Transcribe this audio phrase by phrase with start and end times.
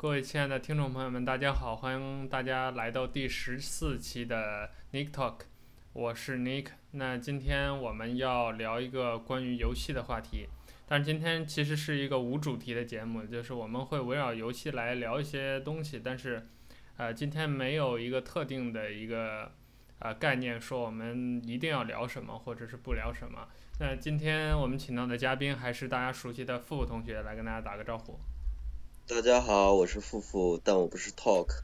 [0.00, 5.40] 各位亲爱的听众朋友们，大家好，欢迎大家来到第十四期的 Nick Talk，
[5.92, 6.66] 我是 Nick。
[6.92, 10.46] 那今天我们要聊一个关于游戏的话题，
[10.86, 16.46] 但是今天其实是一个无主题的节目，就是我们会围绕游戏来聊一些东西，但是，
[16.96, 19.50] 呃，今天没有一个特定的一个
[19.98, 23.48] 呃概念，说我们一定要聊什么，或者是不聊什么。
[23.80, 28.16] 那今天我们请到的嘉宾还是大家熟悉的付同学，来跟大家打个招呼。
[29.08, 31.62] 大家好，我是付付，但我不是 Talk。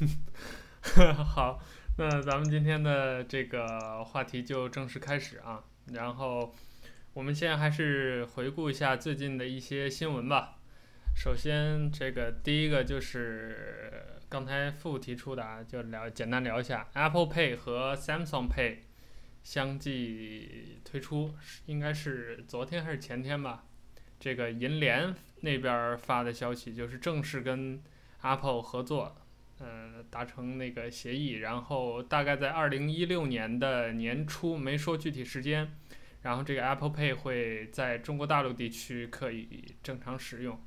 [1.22, 1.60] 好，
[1.98, 5.62] 那咱们今天的这个话题就正式开始啊。
[5.92, 6.54] 然后，
[7.12, 10.56] 我们现在还是回顾一下最近的一些新闻吧。
[11.14, 18.78] 首先，这个第一个就是刚才付提出的啊，就聊简单聊一下 Apple Pay 和 Samsung Pay
[19.42, 21.34] 相继推出，
[21.66, 23.66] 应该是昨天还是前天吧。
[24.18, 27.82] 这个银联那边发的消息就是正式跟
[28.22, 29.14] Apple 合作，
[29.58, 35.70] 呃，达成那个协议，然后大概在二零一六年的年初，没说具体时间，
[36.22, 40.58] 然后这个 Apple Pay 会在中国大陆地区可以正常使用。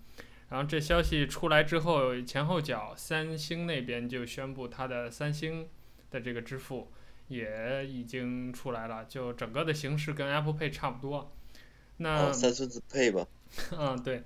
[0.50, 5.68] 然后这消息出来之后，前后脚，三星那边就宣布它的三星
[6.12, 6.92] 的这个支付
[7.28, 11.32] 也已经出来了，就整个的形式跟 Apple Pay 差不多。
[11.98, 13.28] 那三星子配吧。
[13.78, 14.24] 嗯，对，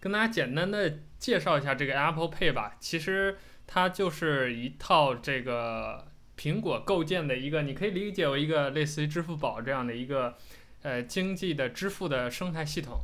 [0.00, 2.76] 跟大家简单的介绍一下这个 Apple Pay 吧。
[2.80, 10.36] 其实它就是一套这个苹果构建的一个，你可以理解为一个类似于支付宝这样的一个
[10.82, 13.00] 呃经济的支付的生态系统。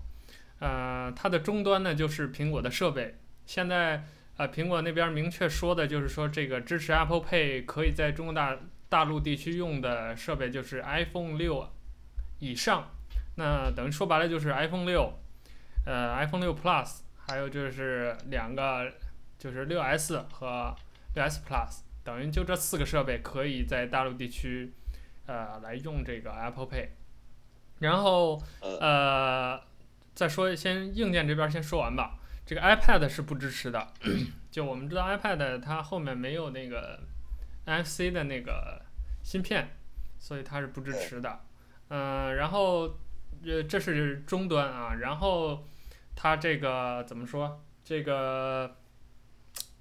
[0.60, 3.16] 呃，它的终端呢就是苹果的设备。
[3.47, 4.04] 现在
[4.37, 11.69] 呃苹果那边明确说的就是说，这个支持 Apple Pay 可以在中国大大陆地区用的设备就是 iPhone 六
[12.41, 12.91] 以上。
[13.37, 15.12] 那等于说白了就是 iPhone 六。
[15.88, 18.93] 呃，iPhone 六 Plus，还有就是两个，
[19.38, 20.76] 就是六 S 和
[21.15, 24.71] 六 S Plus，等于就这四个设备可以在大陆地区，
[25.25, 26.88] 呃，来用这个 Apple Pay。
[27.78, 29.59] 然后，呃，
[30.15, 32.19] 再说先硬件这边先说完吧。
[32.44, 33.88] 这个 iPad 是不支持的，
[34.53, 37.00] 就我们知道 iPad 它后面没有那个
[37.65, 38.82] NFC 的那个
[39.22, 39.71] 芯片，
[40.19, 41.41] 所以它是不支持的。
[41.88, 42.98] 嗯、呃，然后，
[43.47, 45.66] 呃这是终端啊，然后。
[46.20, 47.64] 它这个怎么说？
[47.84, 48.76] 这个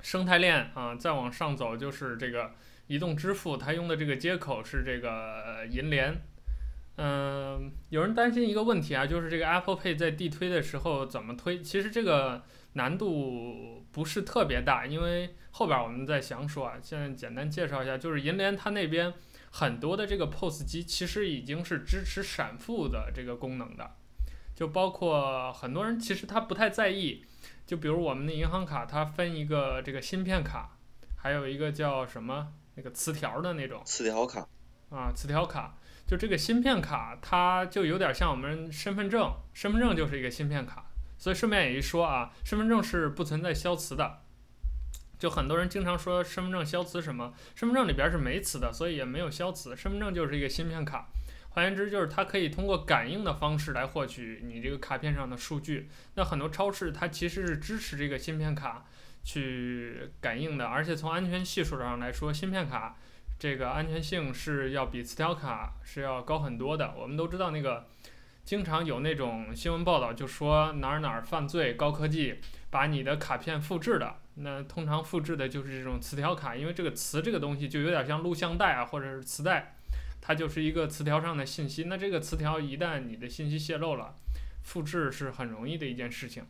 [0.01, 2.51] 生态链啊，再往上走就是这个
[2.85, 6.15] 移动支付，它用的这个接口是这个银联。
[6.97, 11.59] 嗯，有人担心一个问题啊，就是这个 Apple Pay 在地推的时候怎么推？
[11.63, 12.43] 其实这个
[12.73, 16.75] 难度不是特别大，因为后边我们再详说啊。
[16.79, 19.11] 现在简单介绍一下，就是银联它那边
[19.49, 23.95] 很多的这个 POS 机其实已经是支持闪付的这个功能的。
[24.57, 27.23] 就包括很多人其实他不太在意，
[27.67, 30.71] 就比如我们的银行卡，它分一个这个芯片卡，
[31.15, 33.83] 还有一个叫什么那个磁条的那种。
[33.85, 34.47] 磁条卡。
[34.89, 40.87] 啊，磁条卡，就这个芯片卡，它就有点像我们身份证，身份证就是一个芯片卡。
[41.19, 44.23] 所以顺便也一说啊，身份证是不存在消磁的。
[45.19, 51.09] 就很多人经常说身份证消磁什么，身份证里边是没磁的，所以也没有消磁，身份证就是一个芯片卡。
[51.57, 55.89] 换言之，就是它可以通过感应的方式来获取你这个卡片上的数据。
[56.13, 58.85] 那很多超市它其实是支持这个芯片卡
[59.23, 62.95] 去感应的，而且从安全系数上来说，芯片卡
[63.39, 66.93] 这个安全性是要比磁条卡是要高很多的。
[66.95, 67.87] 我们都知道那个
[68.45, 74.17] 经常有那种新闻报道，就说哪儿哪儿犯罪，高科技把你的卡片复制的。
[74.35, 79.73] 那通常复制的就是这种磁条卡，因为这个磁这个东西就有点像录像带啊，或者是磁带。
[80.19, 84.15] 它就是一个词条上的信息，那这个词条一旦你的信息泄露了，
[84.63, 86.45] 复制是很容易的一件事情。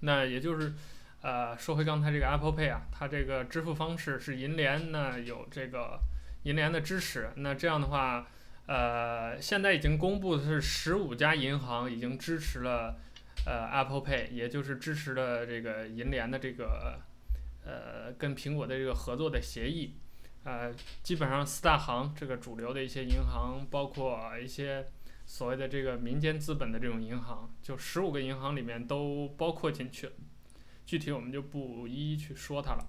[0.00, 0.72] 那也就是，
[1.20, 6.00] 呃，说回刚才这个 Apple Pay 啊，它这个支付方式是银联呢有这个
[6.44, 7.30] 银联的支持。
[7.36, 8.26] 那这样的话，
[8.66, 12.98] 呃，现在已经公布的是十五家银行已经支持了
[13.44, 16.98] 呃 Apple Pay，也就是支持了这个银联的这个
[17.64, 19.98] 呃跟苹果的这个合作的协议。
[20.44, 20.74] 呃，
[21.04, 24.88] 基本上四大行这个主流的一些银行，包括一些
[25.24, 30.10] 所谓的这个民间资本的这种银行，就十五个银行里面都包括进去。
[30.84, 32.84] 具体我们就不一一去说它了。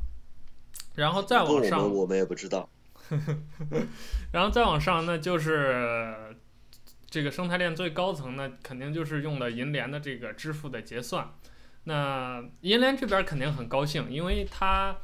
[0.96, 2.68] 然后再往上，我们也不知道。
[4.34, 6.36] 然后再往上，那就是
[7.08, 11.32] 这个生态链最高层呢，肯定就是用了银联的这个支付的结算。
[11.84, 14.98] 那银联这边肯定很高兴，因为它。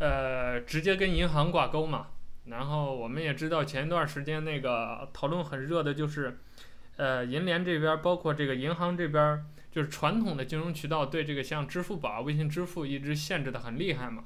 [0.00, 2.08] 呃，直接跟银行挂钩嘛，
[2.46, 6.40] 然后我们也知道前一段时间那个讨论很热的就是，
[6.96, 14.24] 呃，银联这边包括这个银行这边就是传统的金融渠道对这个像支付宝、微信支付一直限制的很厉害嘛，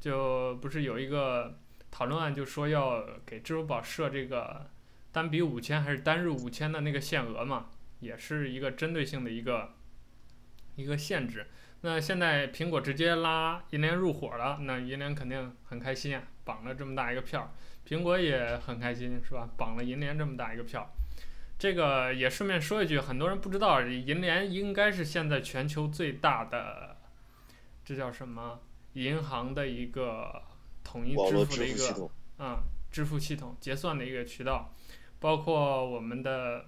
[0.00, 1.58] 就不是有一个
[1.90, 4.70] 讨论案，就说要给支付宝设这个
[5.12, 7.66] 单笔五千还是单日五千的那个限额嘛，
[8.00, 9.74] 也是一个针对性的一个
[10.76, 11.46] 一个限制。
[11.82, 17.52] 那现在苹果直接拉银联入伙了，那银联肯定很开心啊，绑了这么大一个票，
[17.86, 19.48] 苹果也很开心是吧？
[19.56, 20.90] 绑了银联这么大一个票。
[21.58, 26.96] 这个也顺便说一句，很多人不知道，银联应该是现在全球最大的，
[27.84, 28.60] 这叫什么？
[28.94, 30.42] 银行的一个
[30.82, 34.74] 统一支付的一个啊、嗯、支付系统结算的一个渠道，
[35.20, 36.64] 包括我们的，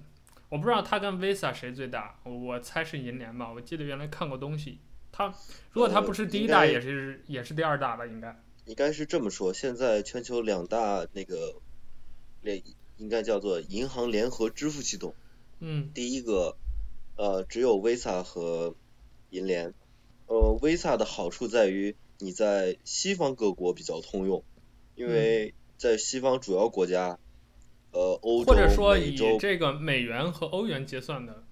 [0.49, 3.50] 我不知道它跟 Visa 谁最大，我猜是银联吧。
[3.50, 4.79] 我记得原来看过东西，
[5.12, 5.32] 它
[5.73, 8.05] 如果它不是第一大，也是、呃、也是第二大吧？
[8.06, 9.53] 应该应该是这么说。
[9.55, 11.55] 现在全球两大那个
[12.41, 12.61] 联。
[12.99, 15.12] 应该叫做银行联合支付系统。
[15.59, 15.91] 嗯。
[15.93, 16.56] 第一个，
[17.17, 18.76] 呃，只有 Visa 和
[19.31, 19.75] 银联。
[20.26, 24.44] 呃，Visa 的好处在于你在西方各国比较通用，
[24.94, 27.19] 因为在西方主要国家，
[27.91, 31.43] 呃，欧洲、或者说以这个美元和欧元结算的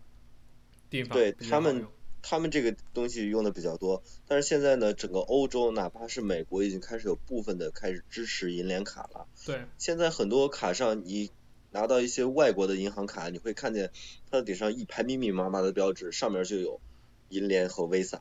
[0.88, 1.84] 地方，对他们。
[2.22, 9.26] 他们这个东西用的比较多，但是现在呢，整个欧洲哪怕是美国已经开始有部分的开始支持银联卡了。
[9.46, 9.64] 对。
[9.78, 11.30] 现在很多卡上，你
[11.70, 13.90] 拿到一些外国的银行卡，你会看见
[14.30, 16.80] 它的顶上一排密密麻麻的标志，上面就有
[17.28, 18.20] 银联和 Visa，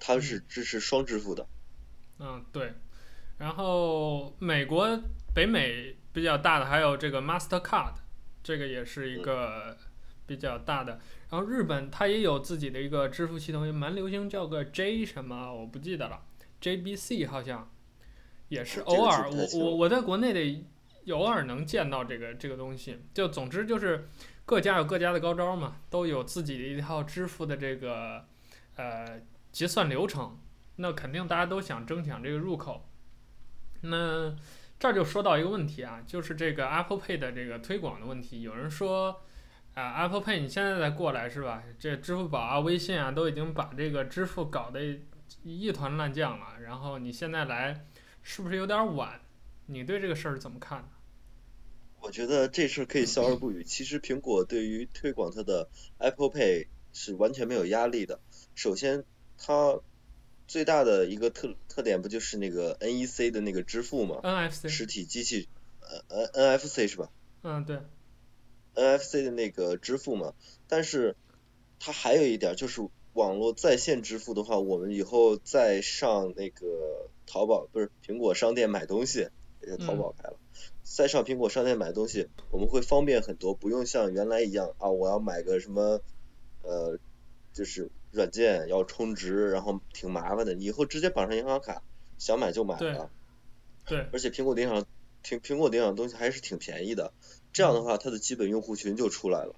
[0.00, 1.46] 它是支持双支付的。
[2.18, 2.72] 嗯，对。
[3.38, 5.00] 然后美国、
[5.32, 7.94] 北美比较大的还有这个 Mastercard，
[8.42, 9.76] 这个也是一个
[10.28, 10.94] 比较大的。
[10.94, 16.22] 嗯然后日本它也有自己的一个支付系统，也蛮流行，叫个 J 什么我不记得了
[16.62, 17.70] ，JBC 好像，
[18.48, 24.08] 也是偶尔我我我在国内的偶尔能见到这个这个东西，就总之就是
[24.46, 28.24] 各家有各家的高招嘛，都有自己的一套支付的这个
[28.76, 29.20] 呃
[29.52, 30.38] 结算流程，
[30.76, 32.88] 那肯定大家都想争抢这个入口。
[33.82, 34.34] 那
[34.78, 39.20] 这儿就说到一个问题啊，就是这个 Apple Pay 的这个推广的问题，有人说。
[39.78, 41.62] 啊，Apple Pay 你现在再过来是吧？
[41.78, 44.98] 这支付宝啊、微信啊都已经把这个支付搞得
[45.44, 47.86] 一团乱酱了，然后你现在来
[48.22, 49.20] 是不是有点晚？
[49.66, 50.88] 你对这个事儿怎么看呢？
[52.00, 53.64] 我觉得这事儿可以笑而不语。
[53.64, 58.20] 其实苹果对于推广它的 Apple Pay 是完全没有压力的。
[58.54, 59.04] 首先，
[59.36, 59.80] 它
[60.46, 64.68] 最大的一个特特点不就是那个 NEC 的那个支付吗？NFC。
[64.68, 65.48] 实体机器，
[66.08, 67.10] 呃，N NFC 是吧？
[67.42, 67.78] 嗯，对。
[68.78, 70.34] NFC 的那个支付嘛，
[70.68, 71.16] 但是
[71.80, 79.28] 它还有一点就是网络在线支付的话，我们以后再上那个淘宝不是苹果商店买东西，
[79.66, 80.38] 也淘宝开了，
[80.84, 86.00] 再上苹果商店买东西，我们会方便很多，不用像原来一样啊，我要买个什么
[86.62, 86.98] 呃，
[87.52, 91.82] 就是软件要充值，然后挺麻烦的，以后直接绑上银行卡，
[92.18, 93.10] 想买就买了。
[93.84, 94.06] 对。
[94.12, 94.86] 而且苹果顶上，
[95.24, 97.12] 苹苹果顶上东西还是挺便宜的。
[97.52, 99.54] 这样的话，它的基本用户群就出来了。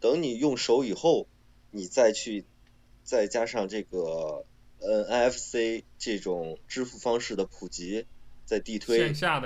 [0.00, 1.26] 等你用熟以后，
[1.70, 2.44] 你再去
[3.02, 4.44] 再加上这个
[4.78, 8.06] 呃 NFC 这种支付方式的普及，
[8.44, 9.40] 再地推一下，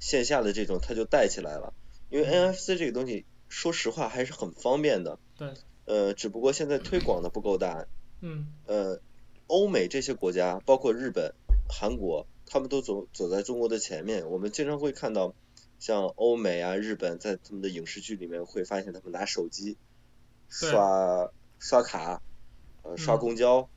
[0.00, 1.74] 线下的这种它就带起来了。
[2.10, 5.18] 因为 NFC 这个东西，说实话还是很方便的。
[5.36, 5.48] 对。
[5.84, 7.86] 呃，只不过现在推广的不够大。
[8.20, 8.48] 嗯。
[8.66, 9.00] 呃，
[9.46, 11.34] 欧美这些国家，包括日本、
[11.68, 14.30] 韩国，他们都走走在中国的前面。
[14.30, 15.34] 我们经常会看到。
[15.82, 19.78] 像欧美啊、日本，在他们的影视剧里面会发现他们拿手机
[20.48, 22.22] 刷刷卡，
[22.82, 23.68] 呃，刷公交，嗯，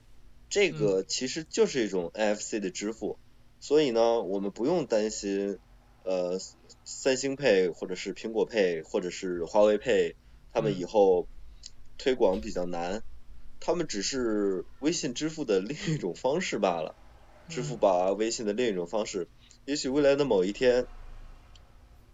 [0.47, 3.17] 这个其实就是一种 NFC 的支付，
[3.59, 5.57] 所以呢，我们不用担心，
[6.03, 6.37] 呃，
[6.83, 10.13] 三星 Pay 或者是苹果 Pay 或者是华为 Pay，
[10.53, 11.27] 他们以后
[11.97, 13.01] 推广比较难，
[13.59, 16.95] 他们只是微信支付的另一种方式罢了，
[17.49, 19.27] 支付宝啊、微信的另一种方式，
[19.65, 20.87] 也许未来的某一天。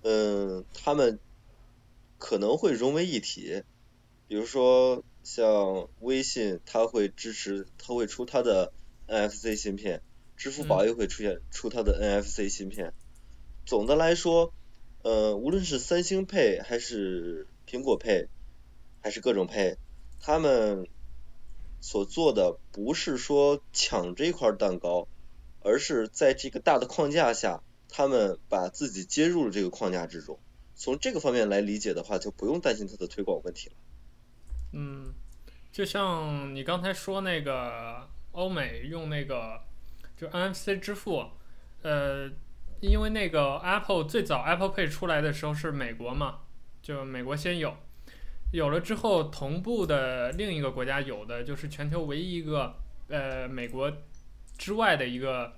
[0.04, 1.20] 嗯，他们
[2.18, 3.64] 可能会融为一体，
[4.28, 8.74] 比如说像微信，它会支持，它会出它的
[9.08, 10.02] NFC 芯片，
[10.36, 12.88] 支付宝也会出现出它的 NFC 芯片。
[12.88, 12.94] 嗯。
[13.66, 14.54] 总的来说，
[15.04, 18.28] 呃，无论是三星 Pay 还是苹果 Pay，
[19.02, 19.78] 还是各种 Pay，
[20.20, 20.88] 他们
[21.80, 25.08] 所做的不是说抢这块蛋糕，
[25.62, 27.62] 而是在这个大的框架下。
[27.92, 30.40] 他们把自己接入了这个框架之中，
[30.74, 33.76] 从这个方面来理解的话，就不用担心它的推广问题了。
[34.74, 35.14] 嗯，
[35.72, 39.60] 就像你刚才说那个欧美用那个
[40.16, 41.26] 就 NFC 支付，
[41.82, 42.32] 呃，
[42.80, 46.40] 因为那个 Apple 最早 Apple Pay 出来的时候是美国嘛，
[46.82, 47.76] 就美国先有，
[48.54, 52.74] 有了之后，同步的另一个国家有的就是全球唯一一个
[53.10, 53.92] 呃美国
[54.58, 55.54] 之外的一个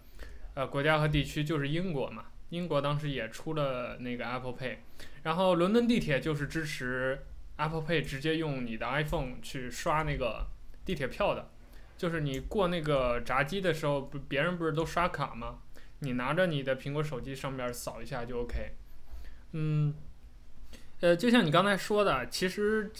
[0.53, 2.25] 呃国家和地区就是英国嘛。
[2.50, 4.77] 英国当时也出了那个 Apple Pay，
[5.24, 7.19] 然后伦敦地铁就是支持
[7.55, 10.45] Apple Pay 直接用你的 iPhone 去刷那个
[10.86, 11.50] 地铁票的，
[11.98, 15.62] 就是你过那个闸机的时候，不别人不是都刷卡吗？
[16.00, 18.75] 你拿着你的苹果手机上边扫一下就 OK。
[19.53, 19.95] 嗯，
[21.00, 22.91] 呃，就像你刚才说的，其实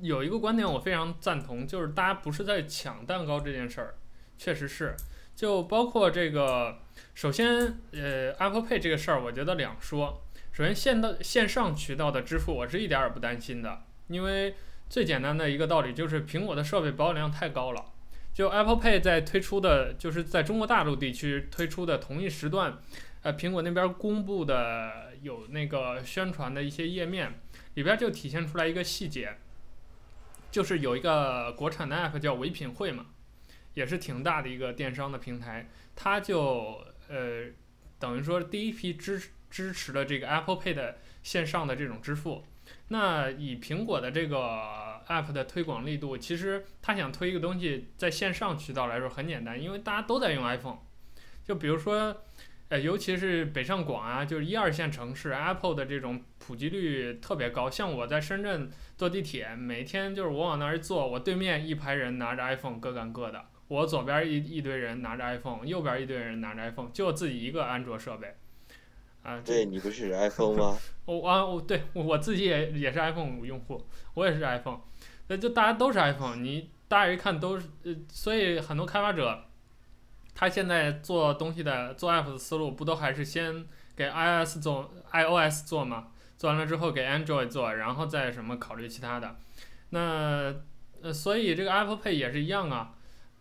[0.00, 3.94] 有一个观点我非常赞同，就是大家不是在抢蛋糕这件事儿，
[4.36, 4.94] 确实是，
[5.42, 6.78] 就包括这个。
[7.14, 10.22] 首先，呃，Apple Pay 这个事儿，我觉得两说。
[10.52, 14.54] 首先，线的线上渠道的支付，我是一点儿也不担心的，因为
[14.88, 17.86] 最简单的一个道理就是苹果的设备保有量太高了。
[18.32, 22.78] 就 Apple Pay 在推出的，就是在中国大陆地区推出的同一时段，
[23.22, 27.40] 呃，苹果那边公布的有那个宣传的一些页面
[27.74, 29.36] 里边就体现出来一个细节，
[30.52, 33.06] 就是有一个国产的 App 叫唯品会嘛，
[33.74, 36.84] 也是挺大的一个电商的平台，它就。
[37.08, 37.44] 呃，
[37.98, 42.42] 等于说第一批支支持了这个 Apple Pay 的线上的这种支付，
[42.88, 44.38] 那以苹果的这个
[45.06, 50.78] App 的推广力度，其实他想推一个东西，在线上渠道来说很简单，因为大家都在用 iPhone。
[51.44, 52.22] 就比如说，
[52.68, 57.68] 呃，尤其是北上广啊，就是一二线城市，Apple 的这种普及率特别高。
[57.68, 63.44] 像我在深圳坐地铁，每天就是我往那儿一坐，我对面一排人拿着 iPhone，各干各的。
[63.72, 68.36] 我左边一一堆人拿着 iPhone，右边一堆人拿着 iPhone，就自己一个安卓设备。
[69.22, 70.76] 啊，对你不是 iPhone 吗？
[71.06, 74.80] 我啊，我对我自己也也是 iPhone 用户，我也是 iPhone。
[75.28, 79.44] 那就大家都是 iPhone，你大家一看都是，呃，所以很多开发者，
[80.34, 83.64] 他现在做东西的做 App 的思路，不都还是先
[83.96, 86.08] 给 iOS 做 iOS 做吗？
[86.36, 89.36] 做完了之后给 Android 做，然后再什么考虑其他的。
[89.90, 90.54] 那
[91.00, 92.96] 呃，所以这个 Apple Pay 也是一样啊。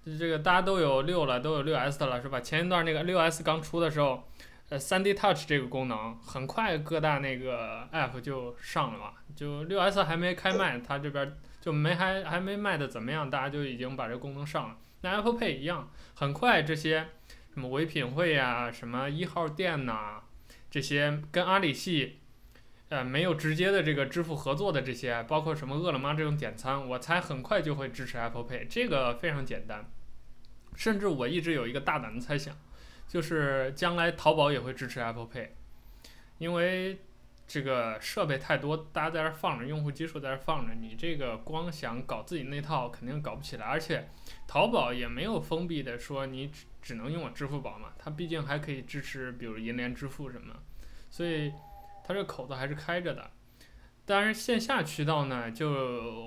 [0.05, 2.39] 就这个大家都有六了，都有六 S 的了，是吧？
[2.39, 4.27] 前一段那个六 S 刚出的时候，
[4.70, 9.13] 呃，3D Touch 这个功能很快各大那个 App 就上了嘛。
[9.36, 14.77] 就六 S 还没开卖，它这边就没还还没卖的怎么样，大家就已经把这功能上了。
[15.01, 17.08] 那 Apple Pay 一样，很快这些
[17.53, 20.22] 什么唯品会呀、什么一号店呐、
[20.70, 22.21] 这些跟阿里系
[22.91, 29.89] 呃没有直接的这个支付合作的这些，包括什么饿了么这种点餐，我猜很快就会支持 Apple Pay，这个非常简单。
[30.75, 32.53] 甚至我一直有一个大胆的猜想，
[33.07, 35.48] 就是将来淘宝也会支持 Apple Pay，
[36.38, 37.00] 因为
[37.48, 43.65] 这个设备太多，大家在这儿放着，用户基数在这儿放着，你这个光想搞自己那套肯定搞不起来。
[43.65, 44.10] 而且
[44.48, 50.55] 淘宝也没有封闭的说你只只能用我支付宝嘛，它毕竟还可以支持比如银联支付什么，
[51.10, 51.53] 所以
[52.12, 53.32] 它这口子还是开着的。
[54.06, 55.70] 当然线下渠道呢，就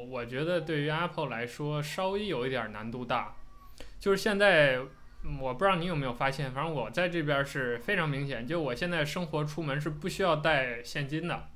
[0.09, 3.37] 我觉得对于 Apple 来说稍微有一点难度大。
[4.01, 4.79] 就是现在，
[5.41, 8.47] 我不知道你有没有发现，反正我在这边是非常明显。
[8.47, 11.49] 就我现在生活出门是不需要带现金的，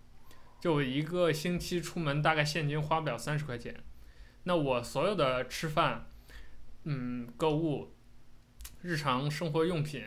[0.61, 3.75] 就一个星期出门大概现金花不了三十块钱。
[4.43, 6.07] 那我所有的吃饭、
[6.85, 7.95] 嗯，购物、
[8.83, 10.03] 日常生活用品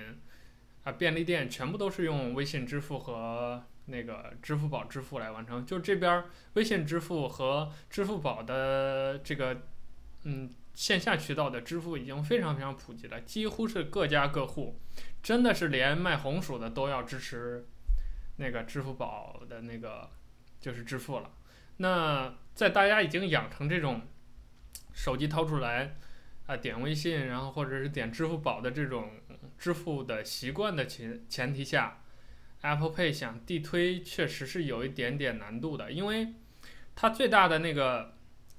[0.83, 5.65] 啊，便利店全部都是用微信支付和那个支付宝支付来完成。
[5.65, 6.23] 就这边
[6.53, 9.61] 微信支付和支付宝的这个，
[10.23, 10.53] 嗯。
[10.73, 14.79] 线下渠道的支付已经非常非常普及了，几乎是各家各户，
[15.21, 17.67] 真的是连卖红薯的都要支持
[18.37, 20.09] 那个支付宝的那个
[20.61, 21.31] 就是支付了。
[21.75, 24.01] 那在大家已经养成这种
[24.93, 25.97] 手机掏出来
[26.47, 29.11] 啊点微信，然后或者是点支付宝的这种
[29.59, 32.00] 支付的习惯的前前提下
[32.61, 36.33] ，Apple Pay 想地推确实是有一点点难度的，因为
[36.95, 38.13] 它最大的那个。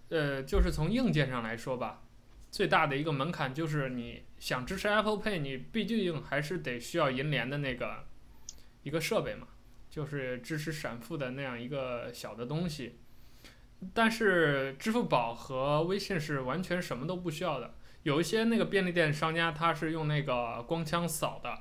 [0.09, 2.02] 呃，就是从硬件上来说吧，
[2.50, 8.04] 最大的一个门槛就是你想支持 Apple Pay，你毕竟还是得需要银联的那个
[8.82, 9.47] 一个设备嘛，
[9.88, 12.99] 就是支持闪付的那样一个小的东西。
[13.94, 21.59] 但是支付宝和微信是完全什么都不需要的，有一些那个便利店商家他是用那个光枪扫的，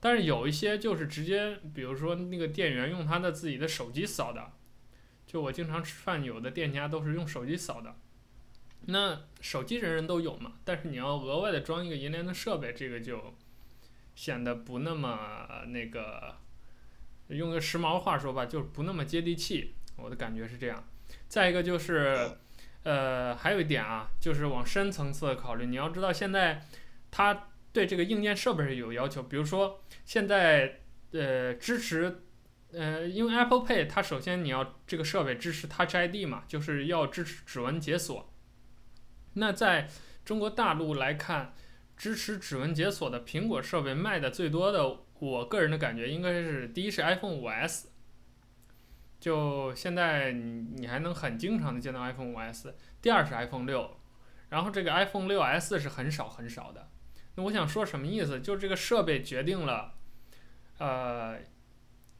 [0.00, 4.52] 但是有一些就是直接，比如说那个店员用他的自己的手机扫的。
[5.26, 7.96] 就我经常吃饭，有的店家都是用手机扫的。
[8.86, 13.34] 那手机人人都有嘛，但是你要额外的装一个银联的设备，这个就
[14.14, 16.36] 显得不那么那个。
[17.28, 19.74] 用个时髦话说吧，就是不那么接地气。
[19.96, 20.82] 我的感觉是这样。
[21.28, 22.30] 再一个就是，
[22.84, 25.66] 呃，还有一点啊，就是往深层次的考虑。
[25.66, 26.66] 你要知道，现在
[27.10, 30.80] 它对这个硬件设备是有要求，比如说现在
[31.12, 32.22] 呃支持。
[32.70, 38.30] 呃，因为 Apple Pay 它首先你要这个设备支持 Touch ID 嘛，就是要支持指纹解锁。
[39.32, 39.88] 那在
[40.22, 41.54] 中国大陆来看，
[41.96, 47.86] 支持指纹解锁的苹果设备卖的最多的，我个人的感觉应该是第一是 iPhone 5S，
[49.18, 52.74] 就现在你你还能很经常的见到 iPhone 5S。
[53.00, 53.92] 第二是 iPhone 6，
[54.50, 56.90] 然后这个 iPhone 6S 是很少很少的。
[57.38, 58.40] 那我想说什么意思？
[58.40, 59.94] 就是这个设备决定了，
[60.78, 61.38] 呃。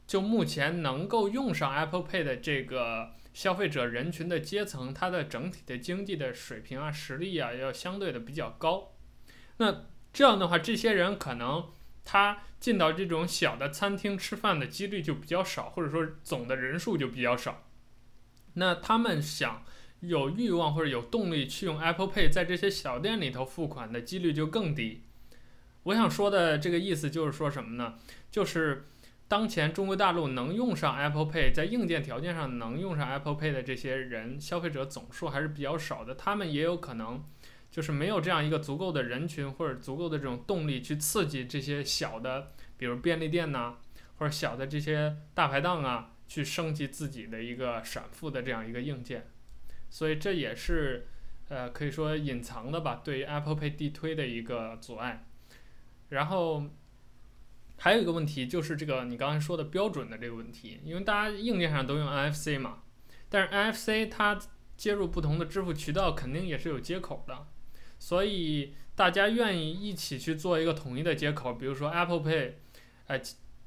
[0.07, 8.95] 就目前能够用上 Apple Pay 的这个消费者人群的阶层，它的整体的经济的水平啊、实力啊，要相对的比较高。
[9.59, 11.69] 那这样的话，这些人可能
[12.07, 17.69] 他进到这种小的餐厅吃饭的几率就比较少，或者说总的人数就比较少。
[18.55, 19.63] 那他们想
[20.01, 25.03] 有欲望或者有动力去用 Apple Pay，在这些小店里头付款的几率就更低。
[25.88, 27.99] 我想说的这个意思就是说什么呢？
[28.30, 28.85] 就是。
[29.30, 36.14] 当前中国大陆能用上 Apple Pay，在硬件条件上能用上 Apple Pay 的这些人，消费者总数还是比较少的。
[36.14, 37.23] 他们也有可能
[37.71, 43.75] 就是没有这样一个足够的人群或者足够的这种动力去刺激这些小的，比如便利店呐，
[44.16, 49.26] 或者小的这些大排档啊，去升级自己的一个闪付的这样一个硬件。
[49.90, 51.07] 所以这也是
[51.50, 55.26] 呃可以说隐藏的吧，对于 Apple Pay 地推的一个阻碍。
[56.09, 56.65] 然后。
[57.81, 62.81] 还有一个问题就是这个你刚才说的标准的这个问题，因为大家硬件上都用 NFC 嘛，
[63.29, 64.37] 但是 NFC 它
[64.77, 67.47] 接入不同的支付渠道肯定也是有接口的，
[67.97, 72.55] 所以大家愿意一起去做一个统一的接口，比如说 Apple Pay，
[73.07, 73.23] 哎，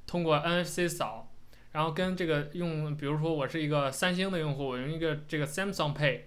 [0.06, 1.32] 通过 NFC 扫，
[1.72, 6.24] 然后跟这个用，比如说我是一个三星的用户，我用一个这个 Samsung Pay。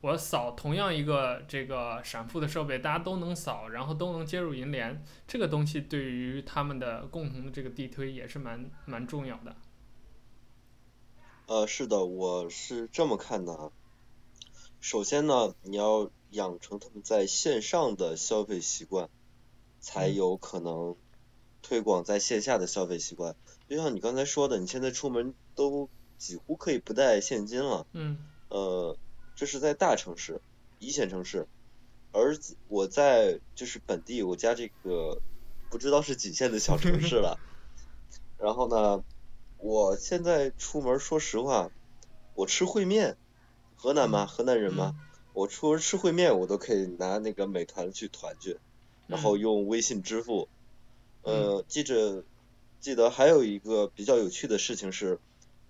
[0.00, 9.56] 我扫同样一个这个闪付的设备，大家都能扫，然后都能接入银联，这个东西对于他们的共同的这个地推也是蛮蛮重要的。
[11.46, 13.72] 呃，是的，我是这么看的啊。
[14.80, 19.08] 首先呢，你要养成他们在线上的消费习惯，
[19.80, 20.94] 才有可能
[21.60, 23.34] 推广在线下的消费习惯。
[23.68, 27.84] 就像你刚才说的，你现在出门都几乎可以不带现金了。
[27.94, 28.18] 嗯。
[28.48, 28.96] 呃。
[29.38, 30.40] 这是在大城市、
[30.80, 31.46] 一线城市，
[32.10, 35.22] 而我在就是本地，我家这个
[35.70, 37.38] 不知道是几线的小城市了。
[38.36, 39.04] 然后呢，
[39.56, 41.70] 我现在出门，说实话，
[42.34, 43.16] 我吃烩面，
[43.76, 44.96] 河南吗，河南人嘛，
[45.32, 48.58] 我出门吃烩面，我都可以拿那个美团去团去，
[49.06, 50.48] 然后用微信支付。
[51.22, 52.24] 呃，记着，
[52.80, 55.20] 记得还有一个比较有趣的事情是，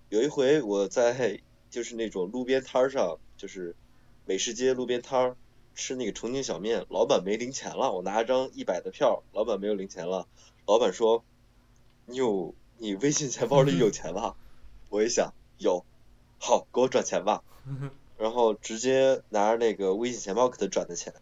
[0.07, 3.19] 有一回我在就是那种路边摊上。
[3.39, 3.75] 就是
[4.25, 5.37] 美食街路边摊儿
[5.73, 10.27] 吃那个重庆小面，老板没零钱了，我拿一张一百的票，老板没有零钱了，
[10.67, 11.23] 老板说
[12.05, 14.35] ：“你有你微信钱包里有钱吧？
[14.89, 15.85] ”我一想有，
[16.37, 17.43] 好，给我转钱吧，
[18.19, 21.13] 然后直接拿着那个微信钱包给他转的钱。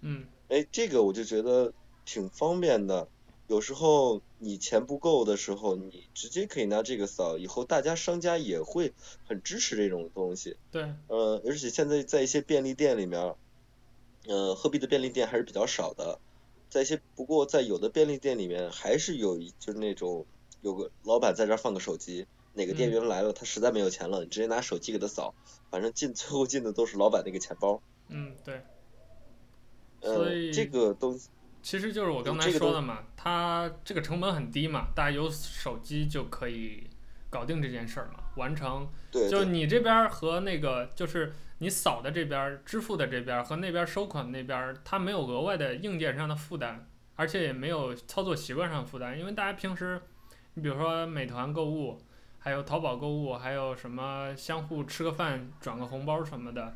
[0.00, 1.72] 嗯，哎，这个我就觉得
[2.04, 3.06] 挺方便的。
[3.50, 8.92] 有时候你钱不够的时候，你直接可以拿这个扫，以后大家商家也会
[9.26, 10.56] 很支持这种东西。
[10.70, 10.94] 对。
[11.08, 13.34] 呃，而且现在在一些便利店里面，
[14.28, 16.20] 呃，鹤壁的便利店还是比较少的，
[16.68, 20.26] 在一些不过在有的便利店里面还是有一就是那种
[20.62, 25.34] 有个老板在这儿放个手机，哪个店员来了，他实在没有钱了，你直接拿手机给他扫，
[25.72, 27.82] 反正进 最后进的都是老板那个钱包。
[28.06, 28.60] 嗯，对。
[30.02, 30.50] 所以。
[30.50, 31.28] 呃，这个东西。
[31.62, 36.88] 其实就是我刚才说的嘛，它这个成本很低嘛，大家有手机就可以
[37.28, 38.90] 搞定这件事儿嘛，完成。
[39.10, 39.28] 对。
[39.28, 50.00] 就你这边和那个，就是你扫的这边、支付的这边和那边收款那边，它没有额外的硬件上的负担，而且也没有操作习惯上的负担，因为大家平时，
[50.54, 52.00] 你比如说美团购物，
[52.38, 56.74] 还有淘宝购物，还有什么相互吃个饭转个红包什么的，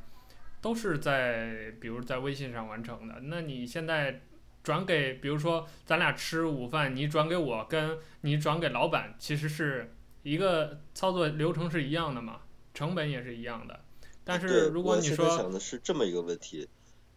[0.60, 3.18] 都是在比如在微信上完成的。
[3.22, 4.20] 那你现在。
[4.64, 12.40] 转给，比如说咱俩吃午饭，你转给我，跟你转给老板，其实是一个操作流程是一样的嘛，
[12.72, 13.78] 成本也是一样的。
[14.24, 16.66] 但是如果你说，我现在想的是这么一个问题，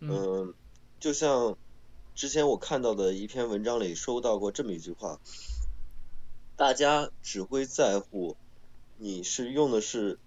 [0.02, 0.54] 嗯、呃，
[1.00, 1.58] 就像
[2.14, 5.18] 之前我看到的一篇文章里说到过这么一句话，
[6.58, 8.36] 大家只会在乎
[8.98, 10.20] 你是用的是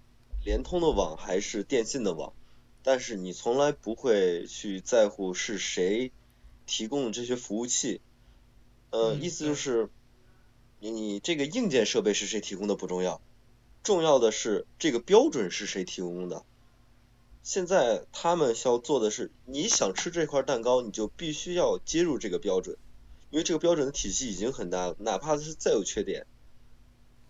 [0.43, 2.33] 联通的网还是电信的网，
[2.83, 6.13] 但是你从来不会去在乎是谁。
[6.71, 8.01] 提供的这些服务器，
[8.91, 9.91] 呃，意思就是，
[10.79, 13.21] 你你这个硬件设备是谁提供的不重要，
[13.83, 16.45] 重要的是这个标准是谁提供的。
[17.43, 22.79] 现在他们需要做的是，你想吃这块蛋糕，你就必须要接入这个标准，
[23.31, 26.27] 因为这个标准的体系已经很大了，哪怕是再有缺点，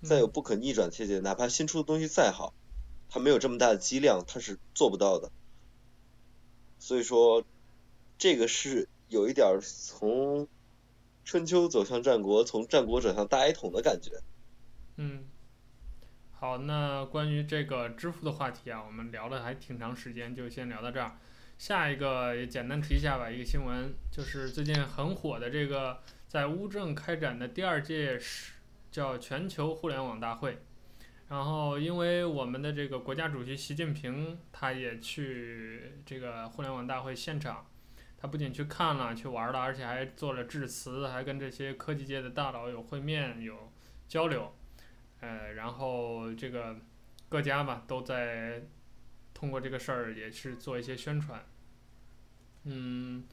[0.02, 2.52] 再有不可逆转切点，哪怕新出的东西再好，
[3.08, 5.32] 它没有这么大的机量，它是做不到的。
[6.78, 7.44] 所以说，
[8.18, 10.48] 这个是有一点从
[11.24, 14.12] 春秋走向战国，从战国走向大一统的感觉。
[14.96, 15.24] 嗯。
[16.32, 21.18] 好，那关于这个支付的话题啊，我们聊了还挺长时间，就先聊到这儿。
[21.58, 28.54] 下一个也简单提一下吧，一个新闻就是最近很火的这个在乌镇开展的第二届是
[28.90, 30.56] 叫全球互联网大会。
[31.28, 37.66] 然后因为我们的这个国家主席习近平他也去这个互联网大会现场，
[38.20, 43.72] 他不仅去看了、去玩了，而且还做了致辞，还跟这些科技界的大佬有会面、有
[44.06, 44.54] 交流。
[45.20, 46.76] 呃，然后这个
[47.28, 48.62] 各家吧都在
[49.32, 51.42] 通过这个事儿也是做一些宣传。
[52.64, 53.24] 嗯，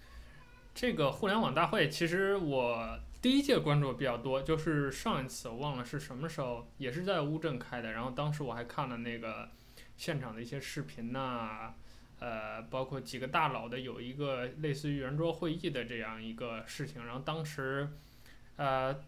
[0.74, 7.92] 这个互联网大会其实我第一届关注比较多，就是上一次我忘了是什么时候，也是在乌镇开的。
[7.92, 9.50] 然后当时我还看了那个
[9.98, 11.74] 现场的一些视频呐，
[12.20, 17.06] 呃，包括几个大佬的有一个类似于圆桌会议的这样一个事情。
[17.06, 17.90] 然后当时，
[18.56, 19.00] 呃。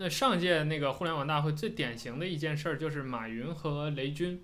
[0.00, 4.40] 那上届那个互联网大会最典型的一件事儿就是马云和雷军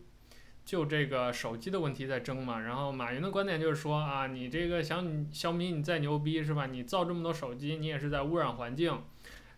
[0.64, 6.66] 就这个手机的问题在争嘛，然后马云的观点就是说啊，你这个小米小米你再牛逼是吧？
[6.66, 9.00] 你造这么多手机，你也是在污染环境。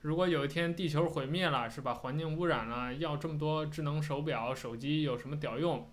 [0.03, 1.95] 如果有一天地球毁灭了是吧？
[1.95, 5.91] 环境污染了，要这么多智能手表、手机有什么屌用？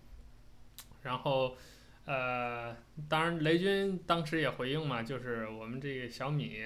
[1.03, 1.55] 然后
[2.05, 2.75] 呃，
[3.07, 6.63] 当然雷军当时也回应嘛，就是我们这个小米。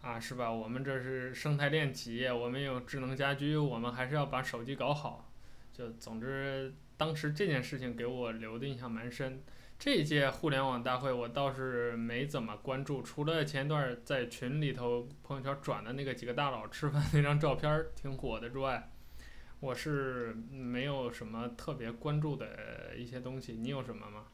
[0.00, 0.48] 啊，是吧？
[0.50, 5.28] 我们这是生态链企业，我们有智能家居，我们还是要把手机搞好。
[5.72, 9.42] 就总之，当时这件事情给我留的印象蛮深。
[9.76, 18.90] 这一届互联网大会我倒是没怎么关注，除了前段在群里头朋友圈转的那个几个大佬吃饭那张照片挺火的之外，
[19.58, 23.54] 我是没有什么特别关注的一些东西。
[23.54, 24.26] 你有什么吗？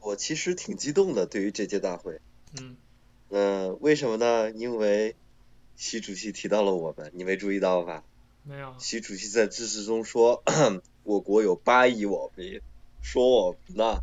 [0.00, 2.20] 我其实挺激动的，对于这届大会。
[2.60, 2.76] 嗯。
[3.80, 4.50] 为什么呢？
[4.50, 5.14] 因为
[5.76, 8.02] 习主席提到了我们，你没注意到吧？
[8.42, 8.74] 没有。
[8.78, 10.42] 习主席在致辞中说，
[11.04, 12.60] 我国有八亿网民，
[13.02, 14.00] 说我们呢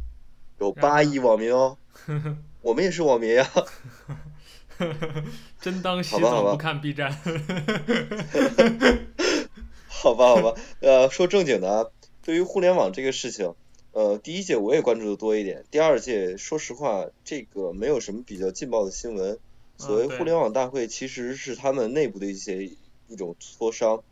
[0.60, 1.77] 有八亿网民哦，
[2.62, 3.49] 我们也是网民呀。
[5.60, 7.12] 真当习总不看 B 站。
[9.88, 11.89] 好吧，好吧，呃，说正经的啊，
[12.21, 13.55] 对于互联网这个事情。
[13.95, 19.39] 呃，第一届我也关注的多一点，第二届说实话，这个没有什么比较劲爆的新闻。
[19.77, 22.65] 所谓互联网大会，其实是他们内部的一些
[23.08, 24.03] 一种磋商，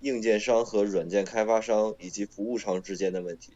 [0.00, 3.54] 硬件商和软件开发商以及服务商之间的问题。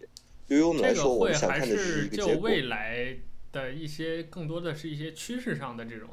[0.48, 2.34] 对于我们来说，我们想看的是一个结果。
[2.36, 3.14] 就未来
[3.52, 6.08] 的一些更多的是一些趋势上的这种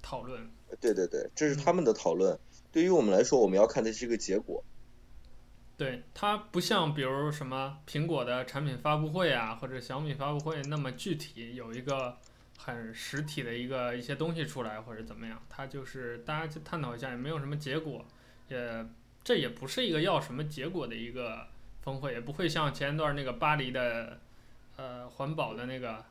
[0.00, 0.48] 讨论。
[0.80, 2.34] 对对对，这是他们的讨论。
[2.34, 2.38] 嗯。
[2.70, 4.62] 对于我们来说，我们要看的是一个结果。
[5.82, 12.18] 对，它不像比如什么苹果的产品发布会啊，或者小米发布会那么具体，有一个
[12.56, 18.06] 很实体的一个一些东西出来或者怎么样，它就是大家去探讨一下，也没有什么结果，
[18.46, 18.86] 也
[19.24, 21.48] 这也不是一个要什么结果的一个
[21.80, 24.20] 峰会，也不会像前一段那个巴黎的
[24.76, 26.04] 呃环保的那个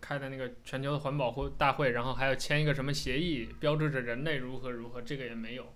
[0.00, 5.74] 开的那个全球的环保会大会，然后还要签一个什么协议，标志着人类如何如何，这个也没有。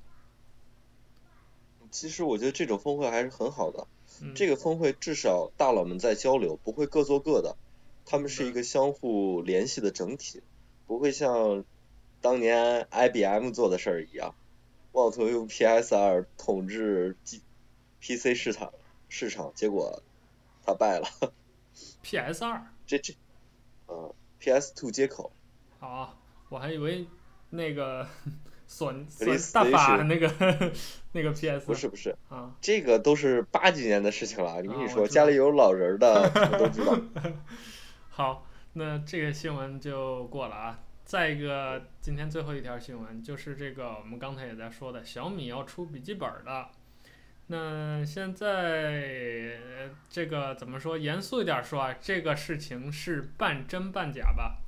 [1.97, 3.87] 其实我觉得这种峰会还是很好的，
[4.21, 7.57] 嗯、这个峰会至少大佬们在交流，不会各做各的，
[8.05, 10.43] 他们是一个相互联系的整体，
[10.87, 11.65] 不会像
[12.21, 14.35] 当年 IBM 做的事儿一样，
[14.93, 17.17] 妄图用 PS2 统治
[18.03, 18.75] PC 市场
[19.09, 20.03] 市场，结果
[20.67, 21.09] 他败了。
[22.05, 22.61] PS2？
[22.87, 23.15] 这这，
[23.89, 25.33] 嗯，PS2 接口。
[25.81, 26.15] 啊，
[26.51, 27.07] 我还以为
[27.49, 28.07] 那个。
[28.67, 30.73] 索索大法那个
[31.13, 34.61] 那个 PS 不是不是啊，这个都是八几年的事情了。
[34.61, 36.99] 你跟你说，啊、家里有老人的 我都知道。
[38.11, 40.81] 好，那这个新闻就过了啊。
[41.05, 46.71] 再一个，今天最后一条新闻就是这个，我们刚才也在说的，小米要出笔记本了。
[47.47, 49.57] 那现在
[50.11, 50.99] 这个怎么说？
[50.99, 54.59] 严肃一点说啊，这个事情是半真半假吧？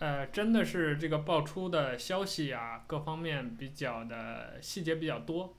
[0.00, 5.54] 呃，真的是这个爆出的消息啊，各方面比较的细节比较多。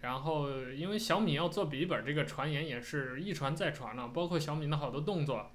[0.00, 5.50] 然后，因为小米要做笔记本，这个传言也是一传再传了，包括小米的好多动作，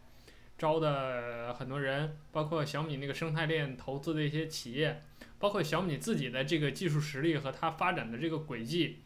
[0.56, 5.02] 招的很多人，包括小米那个生态链投资的一些企业，
[5.40, 9.02] 包括小米自己的这个技术实力和它发展的这个轨迹，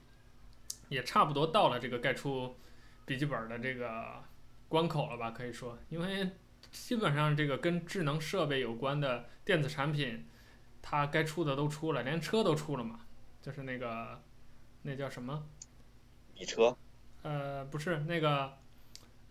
[0.90, 2.58] 也差不多到了这个该出
[3.06, 4.22] 笔记本的这个
[4.68, 5.32] 关口了吧？
[5.32, 6.32] 可以说，因为。
[6.72, 10.26] 基本上这个跟智能设备有关的电子产品，
[10.82, 13.02] 它该出的都出了，连车都出了嘛，
[13.42, 14.22] 就是那个，
[14.84, 15.44] 那叫什么？
[16.34, 16.76] 米车？
[17.24, 18.54] 呃，不是那个，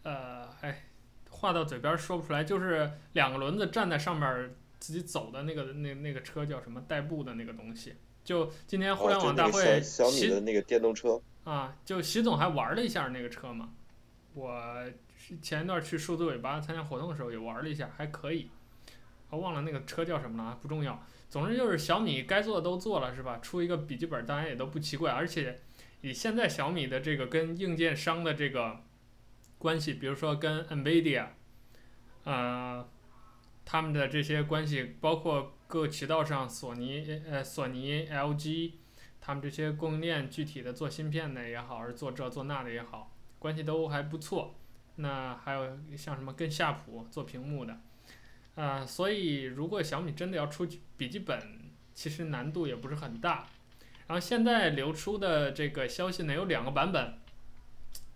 [0.03, 0.85] 呃，哎，
[1.31, 6.81] 话到嘴边说不出来，就是两个轮子站在上面自己走的那个那那个车叫什么？
[6.83, 7.97] 代步的那个东西。
[8.23, 11.21] 就今天互联网大会，哦、小，小米的那个电动车。
[11.45, 13.71] 啊，就习总还玩了一下那个车嘛。
[14.35, 14.55] 我
[15.41, 18.51] 前一段去数字尾巴参加活动的时候也玩了一下，还可以。
[19.31, 21.01] 我忘了那个车叫什么了，不重要。
[21.29, 23.39] 总之就是小米该做的都做了，是吧？
[23.39, 25.13] 出一个笔记本，当然也都不奇怪。
[25.13, 25.61] 而且
[26.01, 28.81] 以现在小米的这个跟硬件商的这个
[29.59, 31.27] 关系，比如说跟 NVIDIA，
[32.25, 32.89] 呃，
[33.65, 38.73] 他们的这些关系，包括各渠道上，索尼、呃，索尼、LG，
[39.21, 44.57] 他们这些供应链具体的做芯片的也好，还是做这做那的也好，关系都还不错。
[45.01, 47.73] 那还有像什么跟夏普做屏幕的。
[48.55, 51.41] 啊、呃，所以如果小米真的要出笔记本，
[51.95, 53.47] 其实难度也不是很大。
[54.07, 57.15] 然后现在流出的这个消息呢，有两个版本，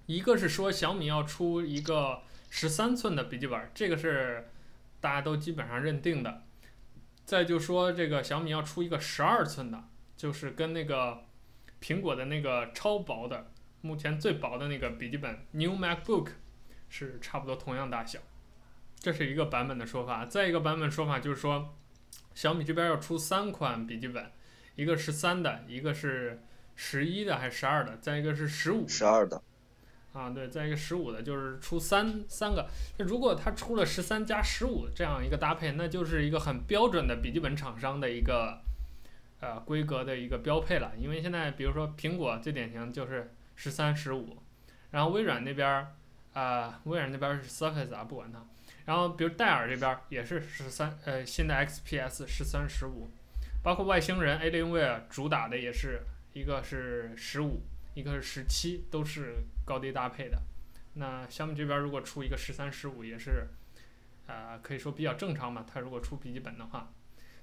[0.06, 4.48] 一个是说小米要出一个十三寸的笔记本，这个是
[5.00, 6.42] 大家都基本上认定的。
[7.24, 9.84] 再就说这个小米要出一个十二寸的，
[10.16, 11.22] 就是跟那个
[11.80, 16.30] 苹果的那个超薄的，目前最薄的那个笔记本 New MacBook
[16.96, 18.20] 是差不多同样大小。
[19.00, 21.74] 这是一个版本的说法，再一个版本说法就是说，
[22.34, 24.30] 小米这边要出三款笔记本，
[24.76, 26.40] 一个是十三的，一个是
[26.76, 28.86] 十一的还是十二的，再一个是十五。
[28.86, 29.42] 十二的。
[30.12, 32.68] 啊，对，再一个十五的，就是出三三个。
[32.96, 38.62] 那如果它出了十三加十五这样一个搭配，那就是一个很标准的笔记本厂商的一个
[39.40, 40.92] 呃规格的一个标配了。
[40.96, 44.38] 因为现在比如说苹果最典型就是十三十五，
[44.92, 45.84] 然后微软那边
[46.34, 48.44] 啊、呃，微软那边是 Surface 啊，不管它。
[48.84, 53.10] 然后，比如戴尔这边也是十三，呃，新的 XPS 十三十五，
[53.62, 56.02] 包括外星人 Alienware 主打的也是
[56.34, 57.62] 一个是十五，
[57.94, 60.42] 一个是十七，都是高低搭配的。
[60.96, 63.48] 那小米这边如果出一个十三十五，也是，
[64.26, 65.64] 呃，可以说比较正常嘛。
[65.66, 66.92] 它如果出笔记本的话，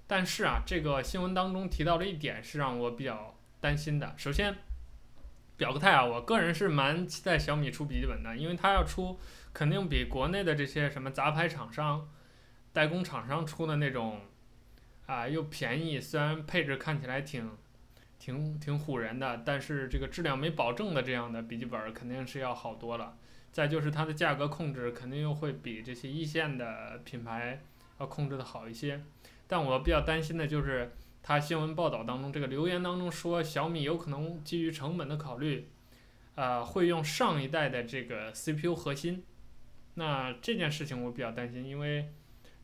[0.06, 4.14] 但是啊，这个新闻当中提到了一点是让我比较担心的。
[4.16, 4.56] 首先，
[5.62, 9.20] 表个态啊，我个人是蛮期待小米出笔记本的，因为它要出。
[9.54, 12.10] 肯定比国内的这些什么杂牌厂商、
[12.74, 14.22] 代工厂商出的那种，
[15.06, 17.52] 啊又便宜，虽然配置看起来挺、
[18.18, 23.16] 挺、挺唬人的，但是这个质量没保证的这样的笔记本肯定是要好多了。
[23.52, 27.62] 再就是它的价格控制肯定又会比这些一线的品牌
[28.00, 29.04] 要控制的好一些。
[29.46, 30.92] 但我比较担心的就是，
[31.24, 35.70] 它新闻报道当中这个留言当中说小米有可能基于成本的考虑，
[36.36, 39.24] 啊会用上一代的这个 CPU 核心。
[39.96, 42.12] 那这件事情我比较担心，因为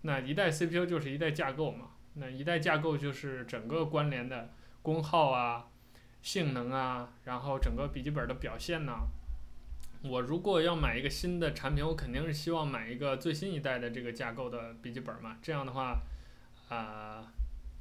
[0.01, 5.67] 那一代 CPU 就是一代架构嘛，那一代架构就是整个关联的功耗啊、
[6.21, 9.07] 性能啊，然后整个笔记本的表现呐。
[10.03, 15.37] 我如果要买一个新的产品，我肯定是希望买一个最新一代的这个架构的笔记本嘛。
[15.41, 15.99] 这样的话，
[16.69, 17.27] 啊、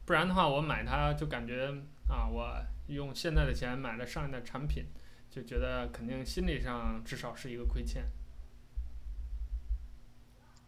[0.07, 1.66] 不然的话我买它就感觉
[2.09, 4.87] 啊，我用现在的钱买了上一代产品，
[5.29, 8.05] 就觉得肯定心理上至少是一个亏欠。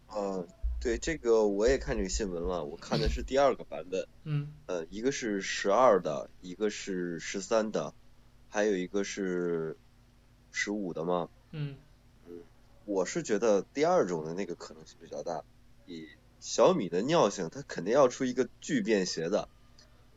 [0.07, 0.45] 呃，
[0.81, 4.05] 对这个我也看这个新闻了，我看的 是第二个版本。
[4.25, 4.51] 嗯。
[4.65, 7.93] 呃，一个是十二的，一个是十三的，
[8.49, 9.77] 还有一个是
[10.51, 11.29] 十五的嘛。
[11.51, 11.77] 嗯。
[12.27, 12.43] 嗯，
[12.83, 15.41] 我是觉得第二种的那个可能性比较大。
[15.85, 16.05] 以
[16.39, 19.49] 小米的尿性，它肯定要出一个巨便携的，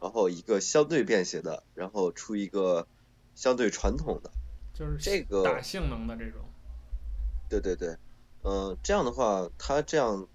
[0.01, 2.87] 然后一个相对便携的，然后出一个
[3.35, 4.31] 相对传统的。
[4.75, 6.41] 就是这个打性能的这种。
[7.49, 7.97] 对对对。
[8.45, 10.27] 嗯，这样的话，它这样，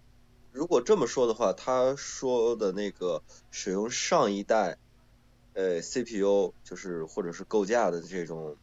[0.53, 3.21] 如果这么说的话，他说的那个
[3.51, 4.77] 使用上一代，
[5.53, 8.55] 呃，CPU 就是或者是构架的这种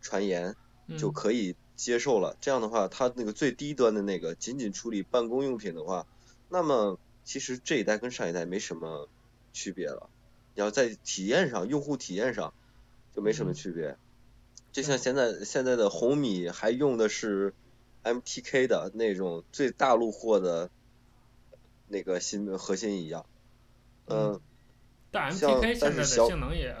[0.00, 0.56] 传言
[0.98, 2.36] 就可以接受了。
[2.40, 6.06] 这样的话，它那个最低端的那个仅仅处理办公用品的话，
[6.48, 9.08] 那么其实这一代跟上一代没什么
[9.52, 10.08] 区别了。
[10.54, 12.54] 你要在体验上，用户体验上
[13.14, 13.96] 就没什么区别。
[14.72, 17.54] 就像现在现在的红米还用的是。
[18.06, 20.68] MTK 的那种最大陆货的
[21.88, 23.24] 那个新核心一样，
[24.08, 24.38] 嗯，
[25.10, 26.76] 但 MTK 现在的性能也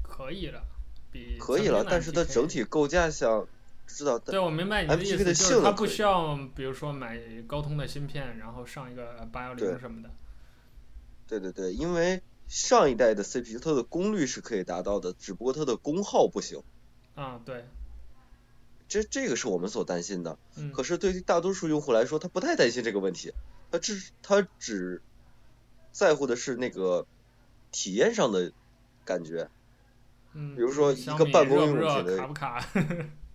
[0.00, 0.62] 可以了，
[1.10, 3.48] 比可以了，但是它整体构架像
[3.94, 10.10] 知道，对，我明白你的意思，就是它不需要，比如说买高通的芯片，然后上一个八幺零什么的。
[11.26, 16.62] 对对对，因为上一代的 CPU 它的功率是可以达到的，只不过它的功耗不行。
[17.14, 17.64] 啊，对。
[18.88, 23.32] 这这个是我们所担心的，嗯，可是对于大多数用户来说，他不太担心这个问题，
[23.70, 25.00] 他只他只
[25.92, 27.06] 在乎的是那个
[27.70, 28.50] 体验上的
[29.04, 29.48] 感觉，
[30.32, 32.66] 嗯，比如说一个办公用品的，卡不卡？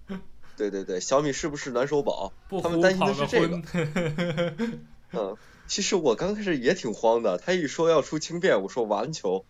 [0.58, 2.32] 对对对，小米是不是暖手宝？
[2.48, 3.62] 不他们担心的是这个。
[5.14, 5.38] 嗯，
[5.68, 9.46] 其实我刚开始也挺慌的，他一说要出轻便，我说完球，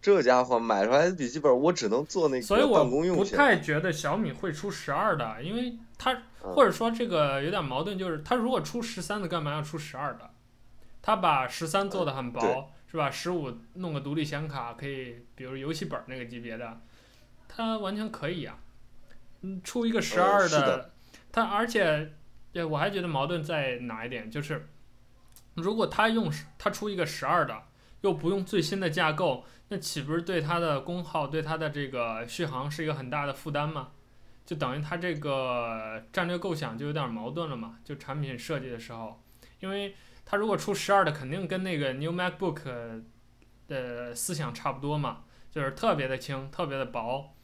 [0.00, 3.16] 这家伙买出来的笔记本我只能做那个办公用。
[3.16, 10.30] 所以我不太觉得小米会出十二的，因为它或者说这个有点矛盾，就是它如果出十三的，干嘛要出十二的？
[11.02, 13.10] 它把十三做的很薄，嗯、是吧？
[13.10, 16.80] 十五弄个独立显卡，可以，比如游戏本那个级别的，
[17.48, 18.58] 它完全可以啊。
[19.42, 20.92] 嗯，出一个十二的，
[21.32, 22.12] 它而且，
[22.52, 24.68] 对，我还觉得矛盾在哪一点，就是
[25.54, 27.62] 如果他用他出一个十二的，
[28.02, 33.92] 又不用最新的架构，那岂不是对它的功耗、对它的这个续航是一个很大的负担吗？
[34.44, 37.78] 就等于它这个战略构想就有点矛盾了嘛？
[37.84, 39.22] 就产品设计的时候，
[39.60, 43.04] 因为它如果出十二的，肯定跟那个 New MacBook
[43.68, 47.36] 的思想差不多嘛，就是特别的轻，特别的薄。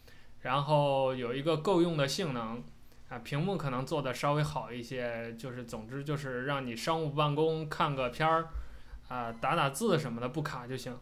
[0.46, 2.62] 然后有一个够用的性能，
[3.08, 8.46] 啊，屏幕可能做的稍微好一些，就是总之就是让你商务办公看个片儿，
[9.08, 10.96] 啊，打打字什么的不卡就行。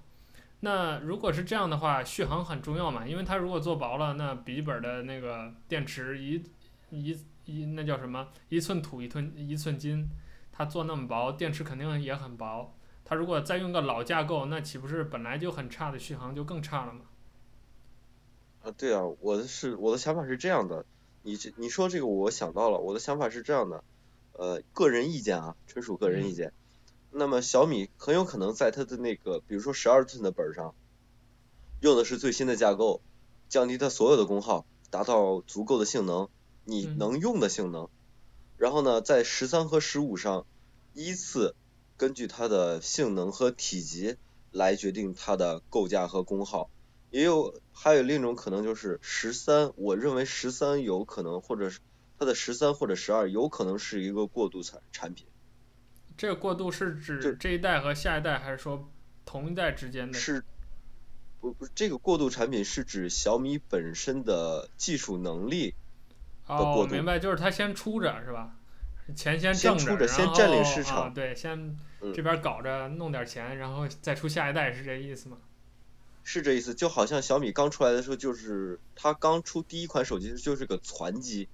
[0.60, 6.42] 那如果是这样的话，续航很重要嘛，因为它如果做薄了，那笔记本的那个电池一
[6.88, 10.08] 一一那叫什么一寸土一寸一寸金，
[10.50, 12.74] 它做那么薄，电池肯定也很薄。
[13.04, 17.00] 它如果再用个老架构，那岂不是本来就很差的续航就更差了吗？
[18.64, 20.86] 啊，对啊，我的是我的想法是这样的，
[21.22, 23.84] 你这你说这个我想到了，我的想法是这样的，
[24.32, 26.48] 呃，个人意见啊，纯属个人意见。
[26.48, 30.74] 嗯、那么小米很有可能在它的那个，比如说十二寸的本上，
[31.80, 33.02] 用的是最新的架构，
[33.50, 36.30] 降低它所有的功耗，达到足够的性能，
[36.64, 37.84] 你能用的性能。
[37.84, 37.90] 嗯、
[38.56, 40.46] 然后呢，在十三和十五上，
[40.94, 41.54] 依次
[41.98, 44.16] 根据它的性能和体积
[44.50, 46.70] 来决定它的构架和功耗。
[47.14, 51.78] 也有，还有另一种可能就是十三，我认为十三有可能，或者是
[52.18, 55.24] 它的十三或者十二有可能是一个过渡产产品。
[56.16, 58.90] 这个过渡是指这一代和下一代，还是说
[59.24, 60.18] 同一代之间的？
[60.18, 60.42] 是，
[61.40, 65.76] 不不，这个过渡产品是指小米本身的技术能力
[66.48, 66.94] 的过渡。
[66.94, 68.56] 哦，明白，就是它先出着是吧？
[69.14, 71.04] 钱先挣出着，先占领市场。
[71.04, 71.78] 啊，对，先
[72.12, 75.38] 这边搞着弄点钱，嗯，然后再出下一代，是这意思吗？
[76.26, 81.48] 是这意思，就好像小米刚出来的时候，就是它刚出第一款手机就是个攒机，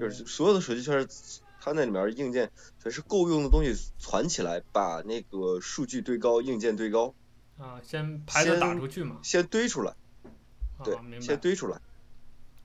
[0.00, 2.50] 就是所有的手机全是它那里面硬件
[2.82, 7.14] 全是够用的东西攒起来，把那个数据堆高，硬件堆高。
[7.58, 9.18] 啊，先牌子打出去嘛。
[9.22, 9.94] 先堆出来。
[10.82, 11.20] 对，啊，明白。
[11.20, 11.78] 先堆出来。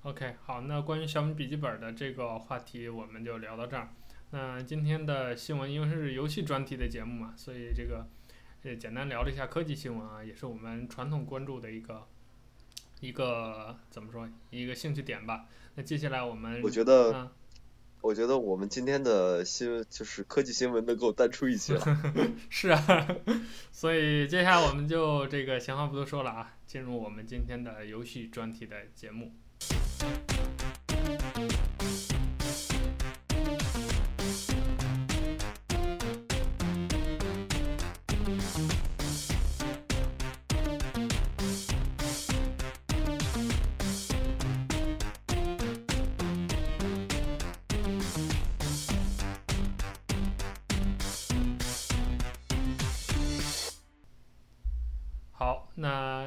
[0.04, 3.90] OK，好，那关于小米笔记本的这个话题我们就聊到这儿。
[4.32, 8.08] 那今天的新闻因为是游戏专题的节目嘛，所以这个。
[8.64, 12.08] 也简单聊了一下科技新闻啊，也是我们传统关注的一个
[13.02, 15.46] 一个怎么说一个兴趣点吧。
[15.76, 17.30] 那接下来我们我觉得，嗯、
[18.00, 21.84] 我觉得我们今天的新闻就是科技新闻能够单出一期了。
[22.50, 23.08] 是啊，
[23.74, 29.34] 所以接下来我们就这个闲话不多说了啊，进入我们今天的游戏专题的节目。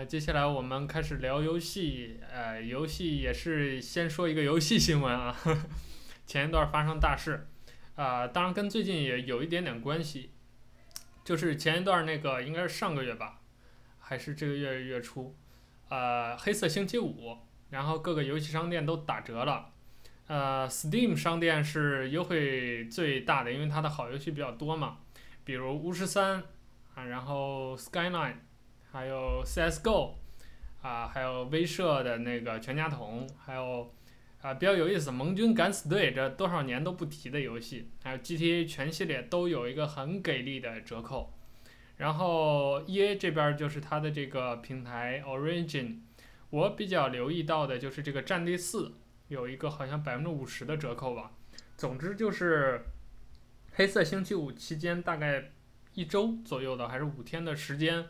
[0.09, 5.61] 接下来我们开始聊游戏，呃，游戏也是先说一个游戏新闻啊，呵 呵
[6.25, 7.49] 前一段发生大事，
[7.97, 10.31] 啊、呃，当然跟最近也有一点点关系，
[11.25, 13.41] 就是前一段那个应该是上个月吧，
[13.99, 15.35] 还是这个月月初，
[15.89, 17.39] 呃，黑色星期五，
[17.71, 19.73] 然后各个游戏商店都打折了，
[20.29, 24.99] 呃，Steam 商店是优惠最大的，因为它的好游戏比较多嘛，
[25.43, 26.45] 比如巫师三
[26.95, 28.37] 啊，然后 Skyline。
[28.97, 30.15] 还有 CSGO，
[30.81, 33.93] 啊，还有威慑的那个全家桶，还有
[34.41, 41.35] 啊比较有意思，盟军敢死队这多少年都不提的游戏，还有 GTA 全系列都有一个很给力的折扣。
[41.99, 45.99] 然后 EA 这边就是它的这个平台 Origin，
[46.49, 48.95] 我比较留意到的就是这个战地四
[49.29, 51.33] 有一个好像百分之五十的折扣吧。
[51.77, 52.81] 总之就是
[53.73, 55.53] 黑色星期五期间大概
[55.93, 58.07] 一周左右的还是五天的时间。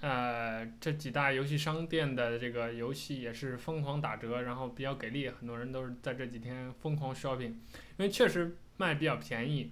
[0.00, 7.58] 呃，这几大游戏商店的这个游戏也是疯狂打折，然后比较给力，很多人都是在这几天疯狂 shopping，因
[7.98, 9.70] 为确实卖比较便宜。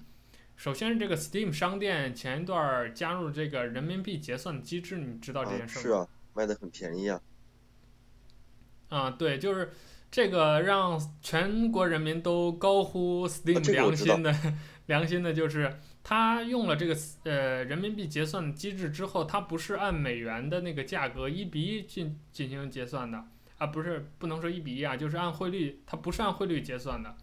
[0.57, 5.81] 首先是这个 Steam 商店前一段加入这个人民币结算机制，你知道这件事吗？
[5.81, 7.21] 啊，是啊，卖的很便宜啊。
[8.89, 9.71] 啊，对，就是
[10.11, 23.25] 这个让全国人民都高呼 Steam 良心的、啊、良心的，就是他用了这个呃人民币结算的机制之后，它不是按美元的那个价格一比一进进行结算的
[23.59, 27.17] 啊，不是不能说一比一啊，就是按汇率，它不是按汇率结算的，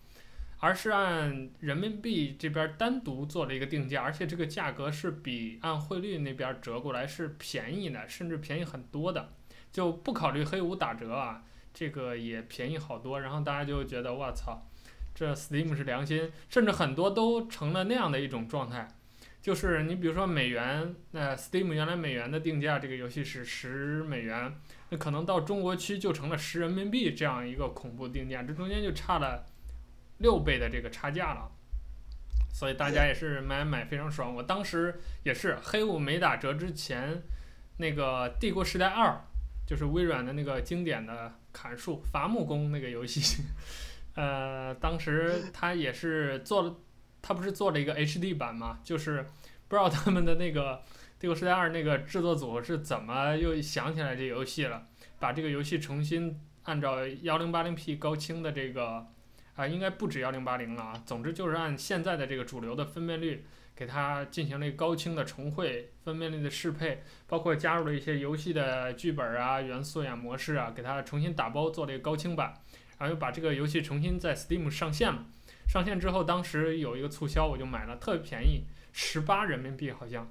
[0.57, 9.29] 而是按人民币这边单独做了一个定价，而且这个价格是比按汇率那边折过来是便宜的，甚至便宜很多的，
[9.71, 11.45] 就不考虑黑五打折啊。
[11.73, 14.69] 这个也便宜好多，然后大家就觉得我操，
[15.15, 18.87] 这 Steam 是良心，甚至很多都成了那样的一种状态，
[19.41, 24.55] 就是你比如说美元，那、Steam 原来美元的定价这个游戏是十美元，
[24.89, 29.45] 那可能到中国区就成了十人民币这样一个恐怖定价，这中间就差了
[30.17, 31.51] 六倍的这个差价了，
[32.51, 34.33] 所以大家也是买买非常爽。
[34.33, 37.21] 我当时也是黑五没打折之前，
[37.77, 39.09] 那个《帝国时代二》
[39.69, 41.35] 就是微软的那个经典的。
[41.55, 43.43] 砍树伐木工那个游戏，
[44.15, 46.75] 呃，当时他也是做了，
[47.21, 48.79] 他不是做了一个 HD 版嘛？
[48.83, 49.25] 就是
[49.67, 50.75] 不知道他们的那个
[51.19, 54.87] 《帝国时代二》那个制作组是怎么又想起来这游戏了，
[55.19, 59.07] 把这个游戏重新按照幺零八零 P 高清的这个
[59.55, 63.45] 啊、应该不止幺零八零了啊，总之就是按现在的这个主流的分辨率。
[63.75, 72.53] 给它进行了一个高清的重绘、分辨率的适配，包括加入了一些游戏的剧本啊、元素呀、模式啊，给它重新打包做了一个高清版，
[72.97, 75.25] 然后又把这个游戏重新在 Steam 上线了。
[75.67, 80.27] 上线之后，当时有一个促销，我就买了，特别便宜，十八人民币好像。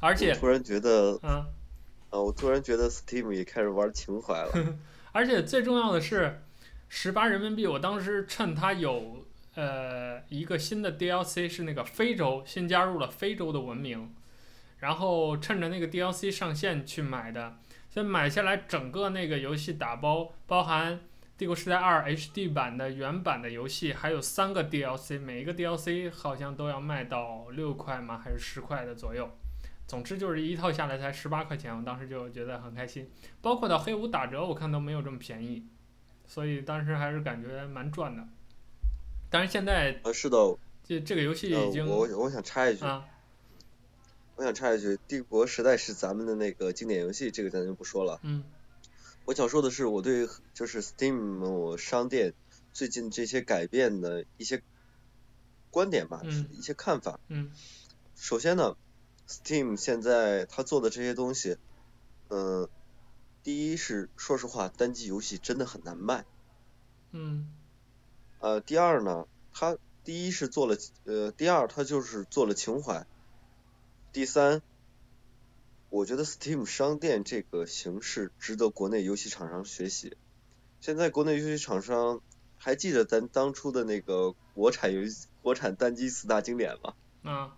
[0.00, 1.46] 而且突然觉得，啊，
[2.10, 4.76] 啊，我突然觉得 Steam 也开始玩情怀了。
[5.12, 6.42] 而且最重要的是，
[6.88, 9.24] 十八人民币，我当时趁它有。
[9.56, 14.12] 呃，一个新的 DLC 是那个非洲新加入了非洲的文明，
[14.78, 17.58] 然后趁着那个 DLC 上线去买的，
[17.94, 20.96] 所以买下来整个那个游戏打包，包含
[21.38, 28.18] 《帝国时代二》HD 版的原版的游戏，还有三个 DLC，每一个 DLC 好像都要卖到六块吗？
[28.18, 29.30] 还是十块的左右？
[29.86, 33.08] 总之就是一套下来才十八块钱，我当时就觉得很开心。
[33.40, 35.64] 包括到黑五打折，我看都没有这么便宜，
[36.26, 38.26] 所以当时还是感觉蛮赚的。
[39.30, 40.36] 但是现在呃是的，
[40.82, 43.04] 这这个游戏已经、呃、我我想插一句，啊、
[44.36, 48.18] 我想插一句，帝国时代是咱们的那个经典游戏，这个咱就不说了。
[48.24, 48.42] 嗯，
[49.26, 52.34] 我想说的是，我对就是 Steam 商店
[52.72, 54.60] 最近这些改变的一些
[55.70, 57.20] 观点吧，嗯、一些看法。
[57.28, 57.52] 嗯。
[58.16, 58.76] 首先呢
[59.28, 61.56] ，Steam 现在他做的这些东西，
[62.28, 62.70] 嗯、呃，
[63.44, 66.24] 第一是说实话，单机游戏真的很难卖。
[67.12, 67.48] 嗯。
[68.40, 73.06] 呃，第二呢，他第一是做了，呃，第二他就是做了情怀。
[74.14, 74.62] 第三，
[75.90, 80.16] 我觉得 Steam 商店这个形式值得国内游戏厂商学习。
[80.80, 82.20] 现在国内游戏厂商
[82.56, 86.94] 还记得咱当初的那个国产游戏、国产单机四大经典吗？
[87.24, 87.50] 嗯。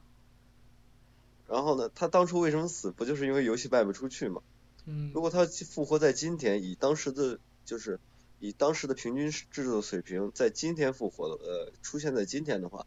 [1.47, 2.91] 然后呢，他当初为什么死？
[2.91, 4.41] 不就是因为游戏卖不出去吗？
[4.87, 5.11] 嗯。
[5.13, 8.01] 如果他复活在今天，以当时的就是。
[8.39, 12.87] 以当时的平均制作水平，在今天复活的呃出现在今天的话，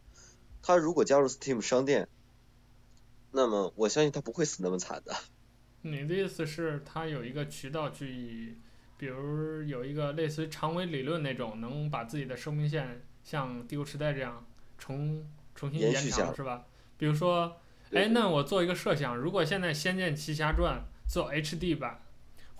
[0.62, 2.08] 他如果加入 Steam 商店，
[3.32, 5.14] 那么我相信他不会死那么惨的。
[5.82, 8.58] 你的意思是，他有一个渠道去，
[8.96, 14.44] 比如有一个类似于长尾理论那种，能把自己的生命线像《帝国时代》这样
[14.76, 16.66] 重重新延长，是吧？
[16.96, 17.60] 比如说，
[17.92, 22.02] 哎，那我做一个设想，如果现在《仙剑奇侠传》做 HD 版。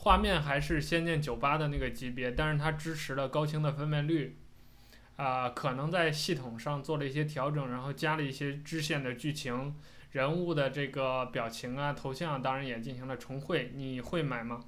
[0.02, 4.34] 画面还是《仙剑九八》的那个级别，但是它支持了高清的分辨率，
[5.16, 9.74] 啊、呃，可能在系统上做了一些调整，然后加了一些支线的剧情、
[10.11, 13.72] 人物的这个表情啊、头像，当然也进行了重绘。
[13.76, 14.64] 你会买吗？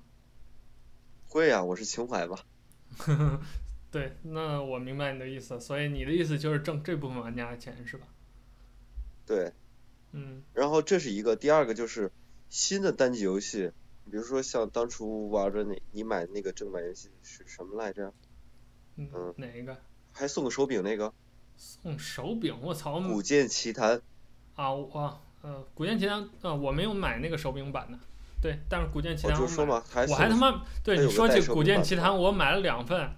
[1.29, 2.39] 会呀、啊，我是情怀吧。
[3.91, 8.07] 对，那我明白你的意思，所以你的意思就是挣这部分玩家的钱是吧？
[9.27, 9.53] 对。
[10.13, 10.43] 嗯。
[10.53, 12.13] 然后这是一个，第二个就是
[12.49, 13.73] 新的单机游戏。
[14.11, 18.13] 比如说像当初玩的那，你买那个正版游戏是什么来着？
[18.97, 19.77] 嗯，哪一个？
[20.13, 21.13] 还送个手柄那个？
[21.57, 23.01] 送手柄，我操！
[23.01, 24.03] 古剑奇谭。
[24.55, 24.87] 啊，我
[25.43, 27.99] 呃，古剑奇谭啊，我没有买那个手柄版的。
[28.41, 33.11] 对，但是古剑奇谭我，还我还他妈对你说起古剑奇谭，我买了两份，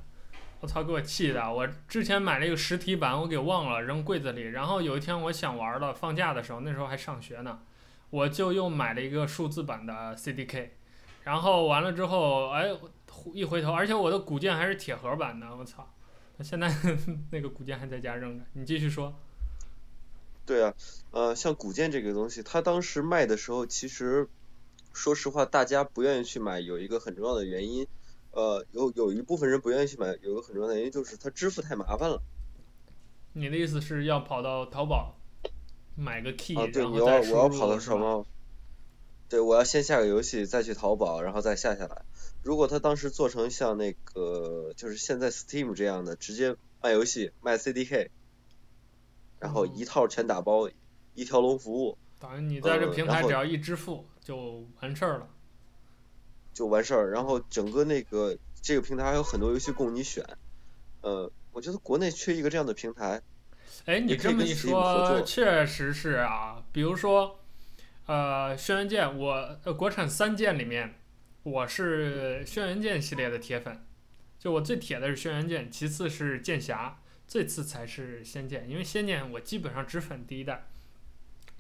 [0.61, 1.53] 我操，给我气的！
[1.53, 7.61] 我之前买了一个实体版，我给忘了扔柜子里，然后有一天我想玩了，放假的时候，那时候还上学呢。
[8.11, 10.69] 我就又买了一个数字版的 CDK，
[11.25, 12.69] 然后完了之后，哎，
[13.33, 15.91] 一回头，而且我的古剑还是铁盒版的，我操！
[16.41, 16.73] 现在
[17.33, 19.19] 那个古剑还在家扔着，你继续说。
[20.47, 20.75] 对啊，
[21.11, 24.29] 呃，像古剑这个东西，它当时卖的时候，其实
[24.93, 27.87] 说实话，大家不愿意去买，有一个很重要的原因，
[28.33, 32.23] 呃，有有一部分人不愿意去买，有个很重要的原因就是它支付太麻烦了。
[33.33, 35.17] 你的意思是要跑到淘宝
[35.97, 38.27] 买个 key，啊，对，然你要我要跑到什么？
[39.29, 42.05] 对，我要先下个游戏，再去淘宝，然后再下下来。
[42.43, 48.11] 如果他当时做成像那个，就是现在 Steam 这样的，直接卖游戏卖 CDK，
[49.39, 50.69] 然后一套全打包，
[51.15, 55.29] 一条龙服务等于你在这平台只要一支付就完事儿了。
[56.53, 57.11] 就完事儿。
[57.11, 60.25] 然后整个那个这个平台还有很多游戏供你选，
[61.03, 63.21] 呃，我觉得国内缺一个这样的平台。
[63.87, 66.63] 哎，你这么一说，确实是啊。
[66.73, 67.41] 比如说，
[68.07, 70.95] 呃，轩辕剑，我呃国产三剑里面，
[71.43, 73.85] 我是轩辕剑系列的铁粉，
[74.39, 76.99] 就我最铁的是轩辕剑，其次是剑侠，
[77.35, 80.69] 最次才是仙剑，因为仙剑我基本上只粉第一代。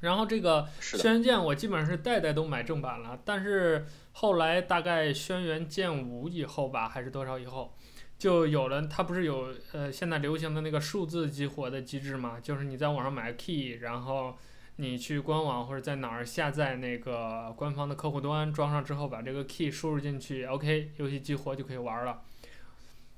[0.03, 7.75] 然后这个，轩辕剑我基本上是代代都买正版了，但是后来大概轩辕剑五以后吧，还是多少以后，
[8.17, 12.39] 就有了它不是有呃现在流行的那个数字激活的机制嘛？
[12.39, 14.39] 就是你在网上买个 key，然后
[14.77, 22.23] 你去官网或者在哪儿下载那个官方的客户端，装上之后把这个 key 输入进去，OK，游戏激活就可以玩了。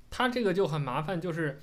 [0.08, 1.60] 它这个就很麻烦，就是。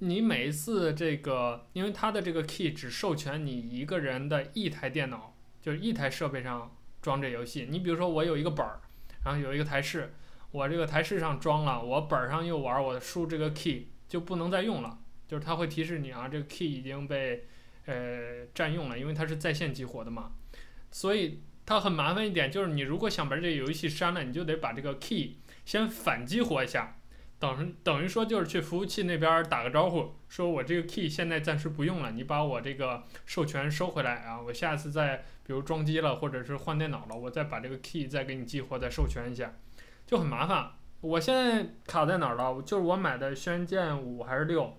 [0.00, 7.68] 你每一次这个，因为它的这个 key 只授权你一个人的一台电脑，就是一台设备上装这游戏。
[7.70, 8.80] 你比如说我有一个本儿，
[9.24, 10.12] 然后有一个台式，
[10.50, 17.46] 我这个台式上装了，我本儿上又玩，我输这个 key 就不能再用了，就是它会提示你啊，这个 key 已经被
[17.86, 20.32] 呃占用了，因为它是在线激活的嘛。
[20.90, 26.98] 所以它很麻烦一点，就是你如果想把这个游戏删了，你就得把这个 key 先反激活一下。
[27.38, 39.52] 等等于说就是去服务器那边打个招呼，说我这个 key 现在暂时不用了，你把我这个授权收回来啊，我下次再比如装机了或者是换电脑了，我再把这个 key 再给你激活再授权一下，
[40.06, 40.70] 就很麻烦。
[41.00, 42.62] 我现在卡在哪儿了？
[42.62, 44.78] 就是我买的轩辕剑五还是六？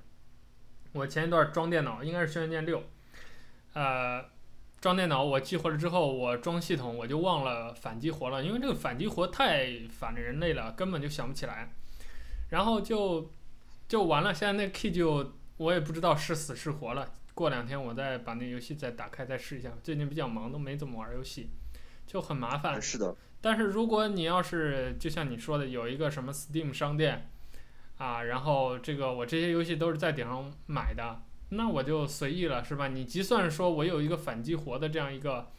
[0.94, 2.82] 我前一段装电脑应该是轩辕剑六，
[3.74, 4.26] 呃，
[4.80, 11.76] 装电脑我激活了之后，我装系统我就忘了反激活了，因为这个反激活太反人类了，根本就想不起来。
[12.50, 13.32] 然后就
[13.88, 17.14] 就完了，现在那 key 就我也不知道是死是活了。
[17.34, 19.72] 过两天我再把那游戏再打开再试一下。
[19.84, 21.50] 最近比较忙，都没怎么玩游戏，
[22.08, 22.82] 就很麻烦。
[22.82, 23.16] 是的。
[23.42, 27.30] 但是如果你要是就像你说的有一个什么 Steam 商店
[27.98, 32.88] 啊，然后这个我这些游戏都是在顶上买的，那我就随意了，是吧？
[32.88, 35.52] 你即算说我有一个反激活的这样一个，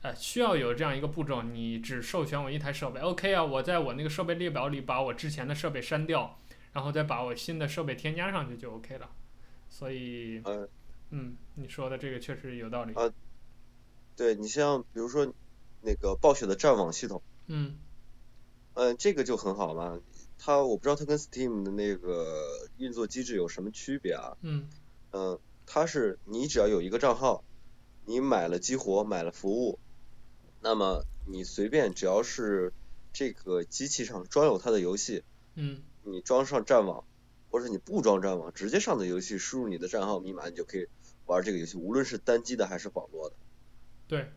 [0.00, 3.42] 呃，需要有这样一个步骤，你只授权我一台设备，OK 啊？
[3.44, 6.38] 我在我那个设备列表里把我之前的设备删掉，
[6.72, 9.10] 然后再把我新的设备添加上去就 OK 了。
[9.68, 10.68] 所以，呃，
[11.10, 12.94] 嗯，你说的这个确实有道理。
[12.94, 13.12] 呃，
[14.14, 15.34] 对你像比如说
[15.82, 17.76] 那个暴雪的战网系统，嗯，
[18.74, 20.00] 呃，这个就很好嘛。
[20.38, 24.36] 它我不知道它跟 Steam 的那个运作机制有什么区别啊？
[24.42, 24.68] 嗯，
[25.10, 27.42] 呃，它是你只要有一个账号，
[28.04, 29.80] 你买了激活，买了服务。
[30.60, 32.72] 那么你随便只要是
[33.12, 35.22] 这个机器上装有它的游戏，
[35.54, 37.04] 嗯，你装上战网，
[37.50, 40.86] 或者你不装战网，直接上的游戏，输入你的账号密码，你就可以
[41.26, 43.36] 玩这个游戏，无论是单机的还是网络的。
[44.06, 44.32] 对。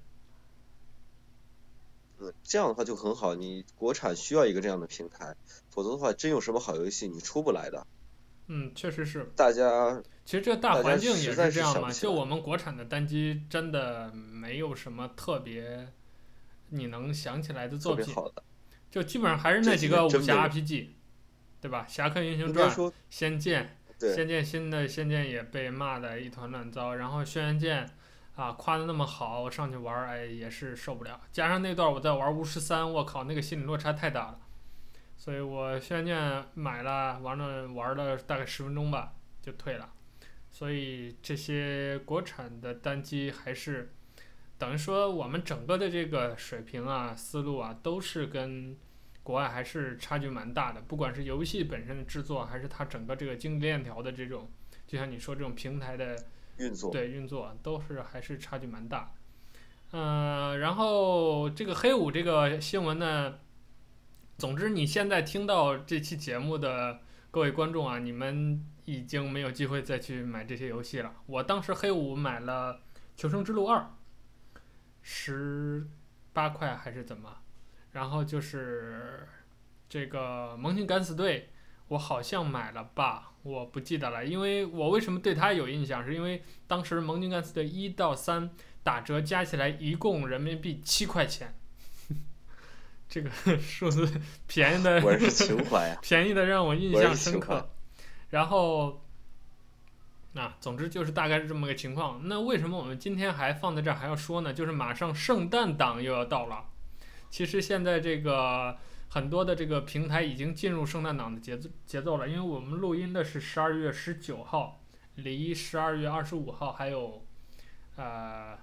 [2.19, 3.33] 嗯，这样的话就很好。
[3.33, 5.35] 你国产需要一个这样的平台，
[5.69, 7.87] 否则的话，真有什么好游戏你出不来的。
[8.47, 9.31] 嗯，确实是。
[9.35, 10.03] 大家。
[10.23, 15.91] 其实这大环境也是这样嘛，就我们国产的单机真的没有什么特别。
[16.71, 18.15] 你能想起来的作品，
[18.89, 20.87] 就基本上还是那几个武侠 RPG，
[21.61, 21.85] 对吧？
[21.93, 22.69] 《侠客英雄传》、
[23.09, 23.77] 《仙剑》、
[24.15, 27.85] 《仙剑》新的《仙剑》也被骂得一团乱糟，然后《轩辕剑》
[28.41, 31.21] 啊夸得那么好，我上去玩哎也是受不了。
[31.31, 34.39] 加上那段我在玩巫师三，我靠那个心理落差太大了，
[35.17, 36.17] 所以我《轩辕剑》
[36.53, 39.93] 买了，玩了玩了大概十分钟吧就退了。
[40.49, 43.93] 所以这些国产的单机还是。
[44.61, 48.77] 等于说，我们整个的这个水平啊、思路啊，都是跟
[49.23, 50.79] 国外还是差距蛮大的。
[50.81, 54.51] 不管是游戏本身的制作，还是它整个这个经济链条的这种，
[54.85, 56.15] 就像你说这种平台的
[56.57, 59.11] 运作，对运作都是还是差距蛮大。
[59.93, 63.39] 嗯、呃，然后这个黑五这个新闻呢，
[64.37, 66.99] 总之你现在听到这期节目的
[67.31, 71.15] 各位观众啊，你们已经没有机会再去买这些游戏了。
[71.25, 72.75] 我当时黑五买了
[73.17, 73.79] 《求生之路二》。
[75.01, 75.87] 十
[76.33, 77.37] 八块还是怎么？
[77.91, 79.27] 然后就是
[79.89, 81.49] 这个盟军敢死队，
[81.89, 84.25] 我好像买了吧，我不记得了。
[84.25, 88.49] 因为我为什么对它有印象，是因为当时盟军敢死队一到三
[88.83, 91.53] 打折加起来一共人民币七块钱，
[93.09, 93.29] 这个
[93.59, 94.09] 数字
[94.47, 97.69] 便宜的，我是情怀呀，便宜的让我印象深刻。
[98.29, 99.05] 然后，
[100.35, 102.21] 啊，总之就是大概是这么个情况。
[102.27, 104.53] 那为什么我们今天还放在这儿还要说呢？
[104.53, 106.65] 就是马上圣诞档又要到了。
[107.29, 108.77] 其实现在这个
[109.09, 114.81] 很多的这个平台已经进入圣诞档的节奏节奏了，因为我们录音的是十二月十九号，
[115.15, 117.25] 离十二月二十五号还有，
[117.95, 118.57] 呃。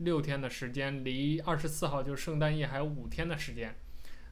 [0.00, 3.74] 六天的时间，离二十四号就是圣诞夜还有五天的时间，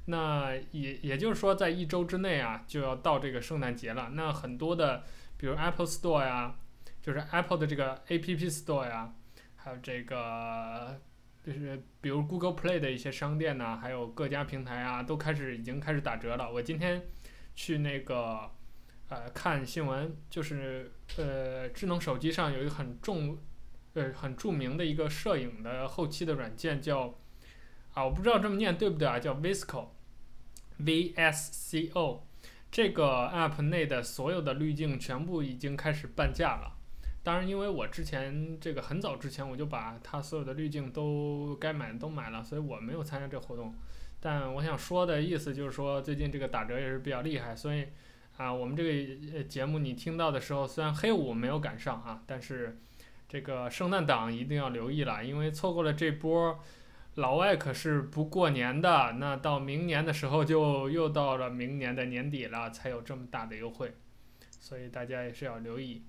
[0.05, 4.11] 那也也就是说，在一周之内啊，就要到这个圣诞节了。
[4.13, 5.05] 那很多的，
[5.39, 6.55] 比如 Apple Store 呀，
[7.05, 9.13] 就是 Apple 的这个 App Store 呀，
[9.57, 10.99] 还有这个
[11.45, 16.51] 就是比如 Google Play 的一些商店呐，还有各家平台啊，都开始已经开始打折了。
[16.51, 17.03] 我今天
[17.55, 18.51] 去那个
[19.11, 23.37] 呃看新闻，就是呃智能手机上有一个很重。
[23.97, 27.17] 呃，很著名的一个摄影的后期的软件叫
[27.93, 29.91] 啊，我不知道这么念对不对啊，叫 Visco
[30.79, 32.27] V S C O
[32.73, 36.74] 这个 app 内的所有的滤镜全部已经开始半价了。
[37.25, 43.75] 当然，因为我之前这个很早之前我就把它所有的滤镜都该买的都买了，所以我没有参加这活动。
[44.21, 47.89] 但我想说的意思就是说，最近这个打折也是比较厉害，所以
[48.37, 52.79] 啊，我们这个节目你听到的时候，虽然黑五没有赶上啊，但是。
[53.27, 56.61] 这个圣诞档一定要留意了，因为错过了这波，
[57.15, 59.17] 老外可是不过年的。
[59.19, 63.95] 那到明年的时候，就又到了明年的年底了，才有这么大的优惠，
[64.61, 66.05] 所以大家也是要留意。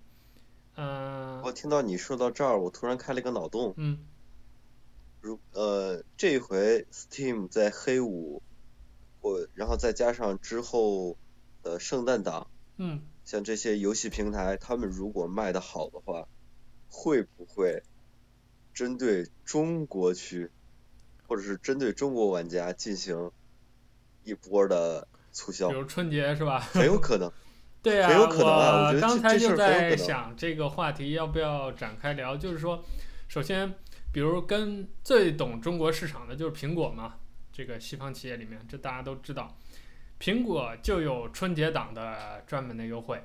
[0.76, 1.41] 嗯。
[1.43, 3.73] 我听到你说到这儿，我突然开了一个脑洞。
[3.78, 3.99] 嗯。
[5.21, 8.41] 如呃，这一回 Steam 在黑五，
[9.21, 11.17] 或然后再加上之后
[11.63, 12.47] 的圣诞档。
[12.78, 13.01] 嗯。
[13.23, 16.28] 像这些游戏平台，他们如果卖的好的话。
[16.88, 17.84] 会不会
[18.73, 20.49] 针对中国区，
[21.28, 23.32] 或者是针对中国玩家进行
[24.23, 25.67] 一波的促销？
[25.69, 26.57] 比如春节是吧？
[26.71, 27.30] 很有可能。
[27.86, 32.36] 对啊，有可能啊，我刚才就在想这个话题要不要展开聊。
[32.36, 32.83] 就是说，
[33.27, 33.75] 首先，
[34.11, 37.17] 比如跟最懂中国市场的就是苹果嘛，
[37.53, 39.55] 这个西方企业里面，这大家都知道，
[40.19, 43.21] 苹果就有春节档的专门的优惠。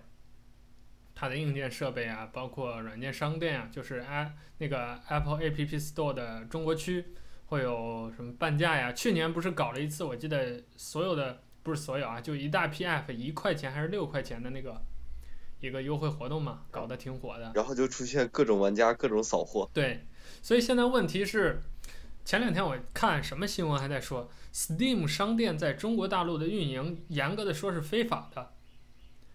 [1.15, 7.03] 它的硬件设备啊，包括软件商店啊，就是 i 那个 Apple App Store 的中国区
[7.47, 8.93] 会有什么半价呀？
[8.93, 14.81] 去年不是搞了一次，我记得所有的不是所有啊，就一大批 App 一块钱还是六块钱的那个
[15.61, 17.53] 一个优惠活动嘛，搞得挺火的。
[17.55, 19.69] 然后就出现各种玩家各种扫货。
[19.73, 20.07] 对，
[20.43, 21.61] 所以现在问题是，
[22.25, 28.53] 前两天我看什么新闻还在说，Steam 商店在中国大陆的运营，严格的说是非法的。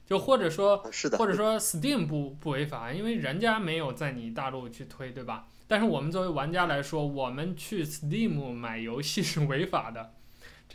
[0.08, 0.78] 就或者说，
[1.18, 5.48] 或者说 Steam 不不违法，因为人家没有在你大陆去推，对吧？
[5.68, 10.14] 但是我们作为玩家来说，我们去 Steam 买游戏是违法的，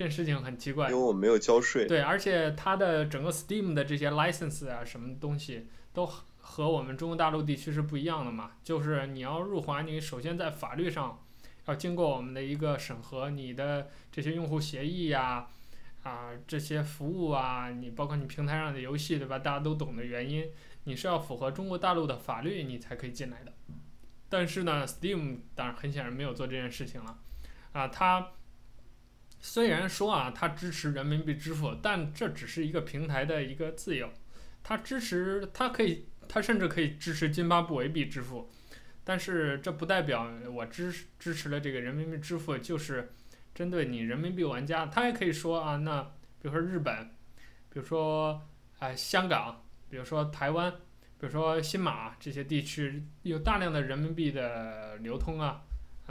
[0.00, 0.88] 这件事情很奇怪。
[0.88, 1.86] 因为我没有交税。
[1.86, 8.52] 对，而且它的整个 Steam 的这些 license 啊，什么东西都和我们中国大陆地区是不一样的嘛。
[8.64, 11.22] 就是你要入华，你首先在法律上
[11.66, 15.50] 要经过我们的一个审核，你的这些用户协议呀、啊。
[16.02, 19.38] 啊，这些服务啊，你包括你平台上的游戏，对吧？
[19.38, 20.48] 大家都懂的原因，
[20.84, 23.52] 你是要符合中国大陆的法律，你才可以进来的。
[24.30, 27.18] 但是呢，Steam 当然很显然没有做这件事情了。
[27.72, 28.28] 啊，它
[29.40, 34.10] 虽然说啊，它支持人民币支付，但这只是一个平台的一个自由。
[34.62, 38.50] 它支持，它可以，它甚至可以支持津巴布韦币支付，
[39.02, 43.12] 但是这不代表我支支持了这个人民币支付就是。
[43.52, 46.00] 针对你人民币玩家，他也可以说啊，那
[46.40, 47.10] 比如说日本，
[47.68, 48.40] 比如说
[48.78, 55.62] 啊、香港，比如说台湾，比如说新马这些地区有大量的人民币的流通啊，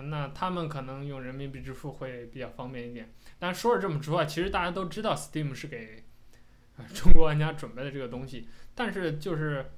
[0.01, 3.13] 那他们可能用人民币支付会比较方便一点。
[3.37, 6.03] 但说了这么说啊，其实大家都知道 Steam 是给
[6.93, 9.71] 中国玩家准备的这个东西，但是就是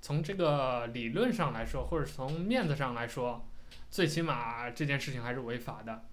[0.00, 3.48] 从这个理论上来说，或者从面子上来说，
[3.90, 6.04] 最起码这件事情还是违法的。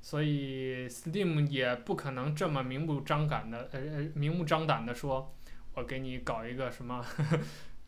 [0.00, 5.34] 所以，Steam 也不可能这么明目张胆的，呃呃，明目张胆的说，
[5.74, 7.38] 我给你搞一个什么呵 呵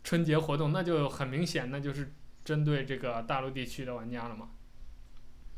[0.03, 2.13] 春节活动，那就很明显，那就是
[2.45, 4.51] 针对这个大陆地区的玩家了嘛。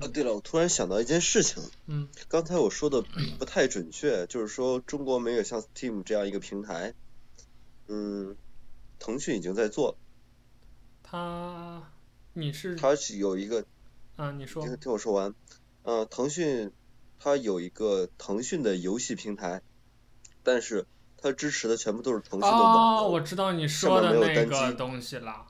[0.02, 3.02] 啊，对了，我突然想到一件事情，嗯，刚才我说的
[3.38, 6.94] 不太准确，就是说中国没有像 Steam 这样一个平台，
[7.86, 8.36] 嗯，
[8.98, 9.96] 腾讯已经在做。
[11.02, 11.92] 他，
[12.32, 12.74] 你是？
[12.74, 13.64] 他是有一个。
[14.16, 14.62] 啊，你说。
[14.62, 15.34] 听听我说完。
[15.82, 16.72] 呃，腾讯
[17.18, 19.62] 它有一个腾讯的游戏平台，
[20.42, 20.86] 但是
[21.16, 22.98] 它支持的全部都是腾讯的网。
[22.98, 25.46] 哦，我知道你说的那个东西了，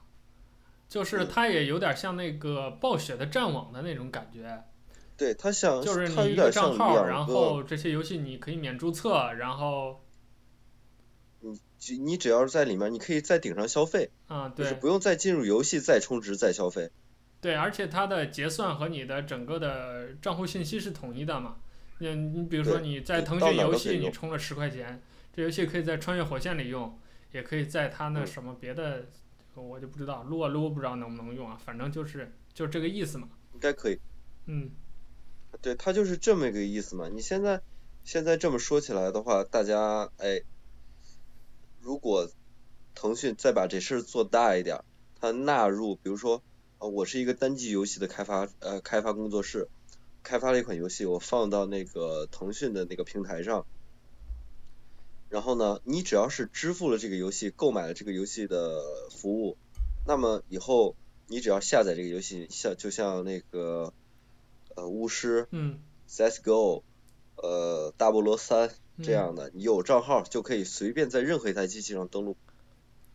[0.93, 4.63] 就是它也有点像那个暴雪的战网的那种感觉，
[5.17, 10.05] 对它像，就是你一个账号，然，后这些游戏你可以免注册，然后
[11.79, 16.91] 只你只要是在里面，你可以在顶上消费，啊、就是对不用再进入游戏再充值再消费。
[17.41, 21.55] 对，而且它的结算和你的整个的账户信息是统一的嘛。
[22.01, 25.01] 嗯，你比如说你在腾讯游戏你充了十块钱，
[25.35, 26.99] 这游戏可以在穿越火线里用，
[27.31, 29.07] 也可以在它那嗯什么别的，
[29.61, 33.29] 我就不知道撸啊撸不知道能不能用啊，反正就是就这个意思嘛。
[33.53, 33.99] 应该可以。
[34.45, 34.71] 嗯，
[35.61, 37.09] 对，它就是这么一个意思嘛。
[37.09, 37.61] 你现在
[38.03, 40.41] 现在这么说起来的话，大家哎，
[41.79, 42.29] 如果
[42.95, 44.85] 腾讯再把这事儿做大一点儿，
[45.19, 46.43] 它纳入，比如说，
[46.79, 49.69] 呃，我是一个单机游戏的开发呃开发工作室，
[50.23, 53.65] 开发了一款游戏，我放到那个腾讯的那个平台上，
[55.33, 59.57] 然后呢，你只要是支付了这个游戏，购买了这个游戏的服务，
[60.05, 63.91] 那么以后你只要下载这个游戏，像就像那个
[64.75, 65.47] 呃巫师。
[65.49, 66.83] 嗯 CS:GO，
[67.37, 72.37] 呃，大菠萝三嗯这样的，你有账号就可以随便在任何一台机器上登录。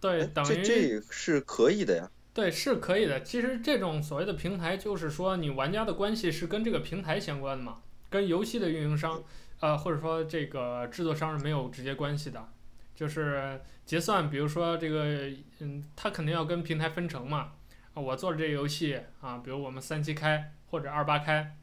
[0.00, 2.10] 对，等于这是可以的呀。
[2.34, 3.22] 对，是可以的。
[3.22, 9.22] 其实这种所谓的平台，就是说你玩家的关系是跟这个平台相关的嘛，跟游戏的运营商，
[9.60, 12.48] 呃，或者说这个制作商是没有直接关系的。
[12.94, 15.30] 就是结算，比如说这个，
[15.60, 17.52] 嗯，他肯定要跟平台分成嘛。
[17.94, 21.56] 啊，我做了这个游戏啊，比如我们三七开或者二八开，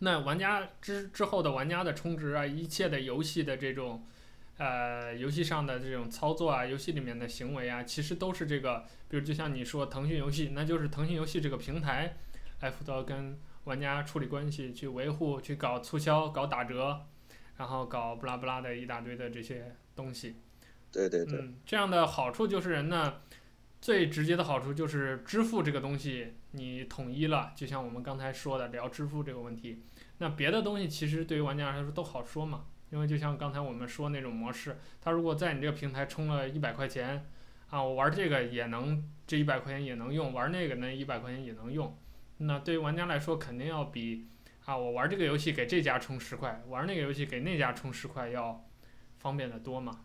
[0.00, 4.04] 那玩家之之后的玩家的充值啊，一切的游戏的这种。
[4.60, 12.16] 呃，游戏上的这种操作啊，游戏里面的行为啊，其实都是这个，比如就像你说腾讯游戏，那就是腾讯游戏这个平台
[12.58, 17.06] 来负责跟玩家处理关系，去维护、去搞促销、搞打折，
[17.58, 20.36] 然后搞不拉不拉的一大堆的这些东西。
[20.90, 23.20] 对对对，嗯，这样的好处就是人呢，
[23.82, 29.82] 最直接的好处就是支付这个东西你统一了，就像我们刚才说的聊支付这个问题，
[30.16, 32.64] 那别的东西其实对于玩家来说都好说嘛。
[32.90, 37.28] 因为就像刚才我们说那种模式，他如果在你这个平台充了一百块钱，
[37.68, 41.94] 啊，我玩这个也能，这一百块钱也能用，玩那个那一百块钱也能用，
[42.38, 44.26] 那对于玩家来说肯定要比
[44.68, 48.62] 啊我玩这个游戏给这家充十块，玩那个游戏给那家充十块要
[49.18, 50.04] 方便的多嘛。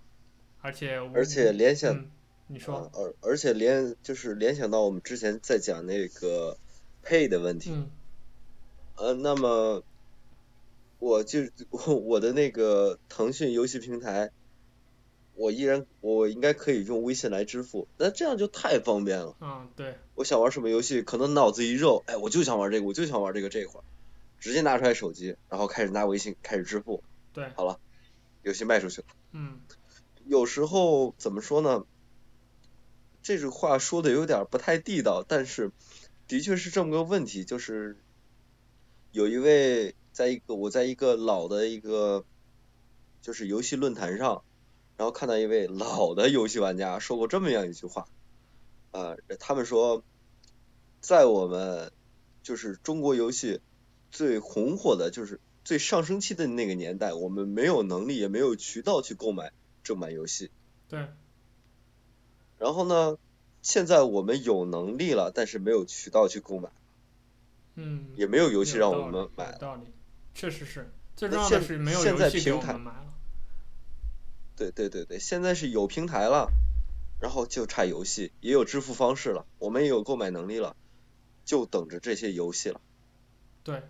[0.61, 2.09] 而且而且联想，嗯、
[2.47, 6.57] 你说，啊、而而且联就是联想到我们之前在讲那个
[7.03, 7.89] pay 的问题，嗯，
[8.95, 9.84] 呃，那么。
[10.99, 14.32] 我就我我的那个腾讯游戏平台，
[15.36, 19.36] 我依然我应该可以用微信来支付，那这样就太方便了。
[19.41, 19.95] 嗯，对。
[20.16, 23.84] 我想玩什么游戏，可能脑子一热，哎，我就想玩这个，我就想玩这个这会儿，
[24.44, 27.02] 直接拿出来手机，然后开始拿微信开始支付。
[27.32, 27.50] 对。
[27.56, 27.80] 好了，
[28.41, 29.08] 游戏卖出去了。
[29.32, 29.62] 嗯。
[30.26, 31.86] 有时候怎么说呢？
[33.22, 35.72] 这句话说的有点不太地道，但是
[36.28, 37.98] 的确是这么个问题，就是
[39.12, 39.96] 有一位。
[40.12, 42.24] 在一个我在一个老的一个
[43.24, 44.44] 就是游戏论坛上，
[44.96, 48.06] 然后看到一位老的游戏玩家说过这么样一句话，
[48.91, 50.04] 啊、呃，他们说，
[51.02, 51.91] 在我们
[52.44, 53.60] 就是中国游戏
[54.14, 59.51] 最红火的，就是最上升期的那个年代，我们没有能力也没有渠道去购买
[59.84, 60.51] 正版游戏。
[60.88, 61.07] 对。
[62.59, 63.18] 然后呢，
[63.64, 66.70] 现在我们有能力了，但是没有渠道去购买。
[67.74, 68.11] 嗯。
[68.16, 69.51] 也没有游戏让我们买。
[69.51, 69.82] 有道理。
[70.36, 73.14] 确实是，最重要的是没有游戏给我们买了。
[74.55, 76.51] 对对对对，现在是有平台了，
[77.20, 80.76] 然后就差游戏，也有支付方式了，我们也有购买能力了，
[81.45, 82.80] 就等着这些游戏了。
[83.64, 83.82] 对，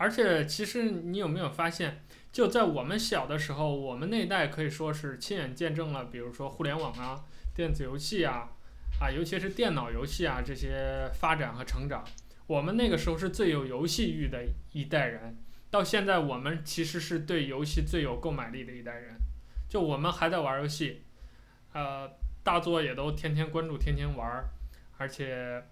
[0.00, 7.22] 而且其实你有没有发现，就在我们小的时候，我们那一代可以说是亲眼见证了，比如说互联网啊、
[7.54, 8.48] 电子游戏啊，
[8.98, 12.02] 啊，尤其是电脑游戏啊这些发展和成长。
[12.46, 14.42] 我们那个时候是最有游戏欲的
[14.72, 15.36] 一代人。
[15.70, 19.14] 到现在，我们其实是对游戏最有购买力的一代人。
[19.68, 21.02] 就我们还在玩游戏，
[21.74, 22.10] 呃，
[22.42, 24.42] 大作也都天天关注，天天玩。
[24.96, 25.62] 而且，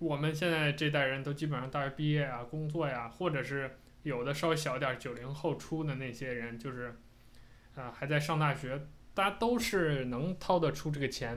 [0.00, 6.88] 我们现在这代人都基本上大学毕业啊，工作呀，或者是有的稍微小点，九零后出的那些人，就是，
[7.74, 11.36] 啊、呃，还在上大学，大家都是能掏得出这个钱，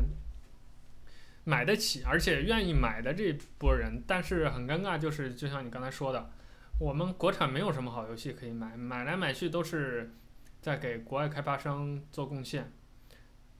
[1.44, 4.02] 买得起，而且愿意买的这波人。
[4.08, 6.32] 但是很尴尬，就是就像你刚才说的。
[6.80, 10.12] 我们国产没有什么好游戏可以买，买来买去都是
[10.60, 12.72] 在给国外开发商做贡献。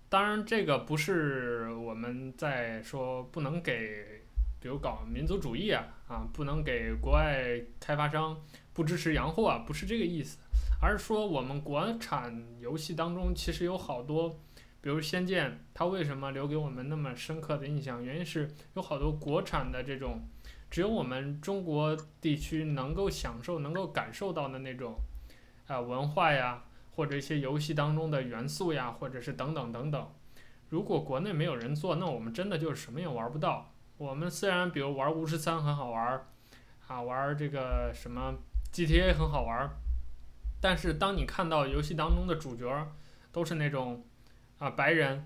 [0.10, 4.23] 当然，这个不是我们在说不能给，
[4.64, 8.42] 比如搞民族主义啊，啊，不能给国外开发商
[8.72, 10.38] 不支持洋货啊，不是这个意思，
[10.82, 14.40] 而是说我们国产游戏当中其实有好多，
[14.80, 18.02] 比如《仙剑》，它为什么留给我们那么深刻的印象？
[18.02, 20.22] 原因是有好多国产的这种。
[20.70, 24.96] 只有我们中国地区能够享受、能够感受到的那种
[25.68, 26.64] 啊、文化呀，
[26.96, 30.10] 或者一些游戏当中的元素呀，或者是等等等等。
[30.70, 33.73] 如果国内没有人做，那我们真的就是什么也玩不到。
[34.04, 36.28] 我们虽然比如玩巫师三很好玩，
[36.88, 38.36] 啊，玩这个什么
[38.74, 39.70] GTA 很好玩，
[40.60, 42.92] 但是当你看到游戏当中的主角
[43.32, 44.06] 都是那种
[44.60, 45.26] 啊白人，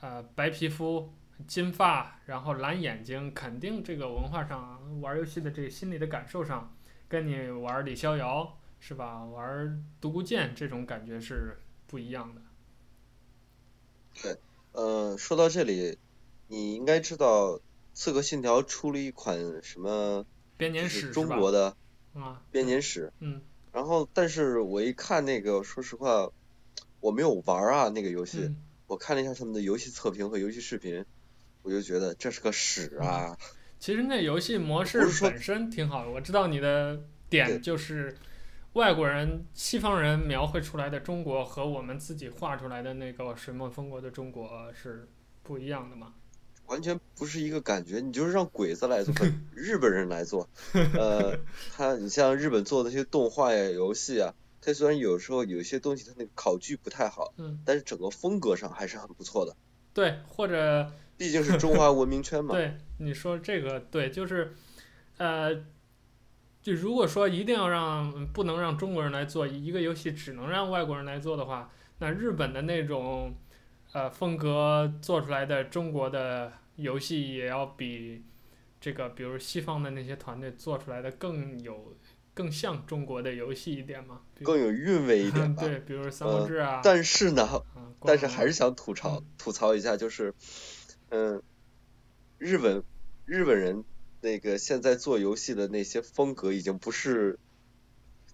[0.00, 1.12] 呃白皮肤。
[1.48, 6.72] 金发，然后蓝眼睛，肯定这个文化上玩游戏的这个心理的感受上，
[7.08, 9.24] 跟你玩李逍遥是吧？
[9.24, 11.58] 玩独孤剑这种感觉是
[11.88, 12.40] 不一样的。
[14.22, 14.38] 对，
[14.70, 15.98] 呃，说到这里，
[16.46, 17.54] 你应该知道
[17.94, 20.26] 《刺客信条》出了一款什么？
[20.58, 21.74] 编年史中国的
[22.12, 23.12] 啊，编年史。
[23.20, 23.40] 嗯。
[23.72, 26.30] 然后，但是我一看那个，说实话，
[27.00, 31.04] 我没有玩啊那个游戏，嗯、我看了一下他们的游戏测评和游戏视频。
[31.62, 33.34] 我就觉得这是个屎啊！
[33.78, 38.14] 其实那游戏模式本身挺好的，我知道你的点就是
[38.74, 45.08] 外国人、西方人描绘出来的中国和我们自己画出来的那个水墨风格的中国是
[45.42, 46.12] 不一样的嘛？
[46.66, 49.14] 完全不是一个感觉，你就是让鬼子来做，
[49.54, 50.48] 日本人来做。
[50.72, 51.38] 呃，
[51.76, 59.56] 他你像日本做的那些动画呀、游戏啊，他虽然有时候有些东西他那个考据不太好，嗯，但是整个风格上还是很不错的。
[59.92, 60.90] 对，或者。
[61.16, 62.52] 毕竟是中华文明圈嘛。
[62.58, 64.52] 对，你说这个对，就是，
[65.16, 65.54] 呃，
[66.60, 73.32] 就如果说一定要让不能让中国人来做一个游戏，只能让外国人来做的话，那日本的那种
[73.94, 78.22] 呃风格做出来的中国的游戏也要比
[78.80, 81.96] 这个，比如西方的那些团队做出来的更有
[82.34, 84.20] 更像中国的游戏一点嘛？
[84.42, 85.62] 更有韵味一点 吧。
[85.64, 86.76] 对，比如三国志啊。
[86.76, 90.34] 呃、但是呢，嗯、 但是还是想吐槽、嗯、吐槽一下，就是。
[91.10, 91.40] 嗯，
[92.38, 92.82] 日本
[93.24, 93.84] 日本人
[94.20, 97.38] 那个现在做游戏的那些风格，已经不是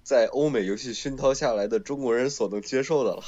[0.03, 3.23] 在欧美游戏熏陶下来的中国人所能接受的了。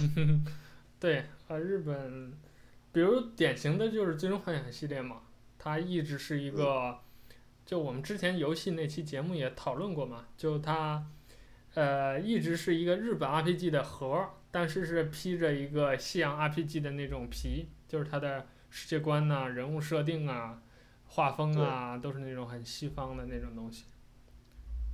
[0.98, 2.32] 对，啊，日本，
[2.92, 5.22] 比如典型的就是《最终幻想》系列嘛，
[5.58, 7.34] 它一直是一个，嗯、
[7.66, 11.06] 就我们之前游戏那期节目也讨论过嘛，就它，
[11.74, 18.46] 呃，一直是一个日本 RPG 的核，但是是披着一个西洋 RPG 的那种皮，就是它的。
[18.74, 20.62] 世界观呐、啊，人物设定啊，
[21.06, 23.84] 画风啊，都是那种很西方的那种东西。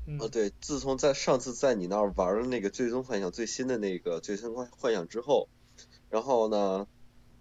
[0.06, 5.48] 嗯、哦，对，自从在上次在你那儿玩了那个《最终幻想》最新的那个《最终幻幻想》之后，
[6.10, 6.86] 然后呢，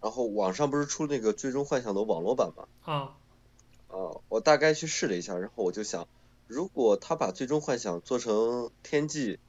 [0.01, 2.67] 然后网上不是出那个《最终幻想》的网络版吗？
[2.81, 3.17] 啊。
[3.87, 6.07] 啊，我大概去试了一下，然后我就想，
[6.47, 9.39] 如果他把《最终幻想》做成天际，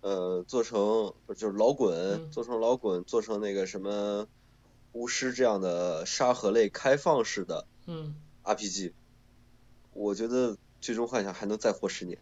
[0.00, 4.26] 呃，做成就是老滚，嗯、做成老滚，做成那个什么。
[4.92, 7.66] 巫师这样的沙盒类开放式的
[8.44, 8.94] RPG，嗯，
[9.92, 12.16] 我觉得最终幻想还能再活十年。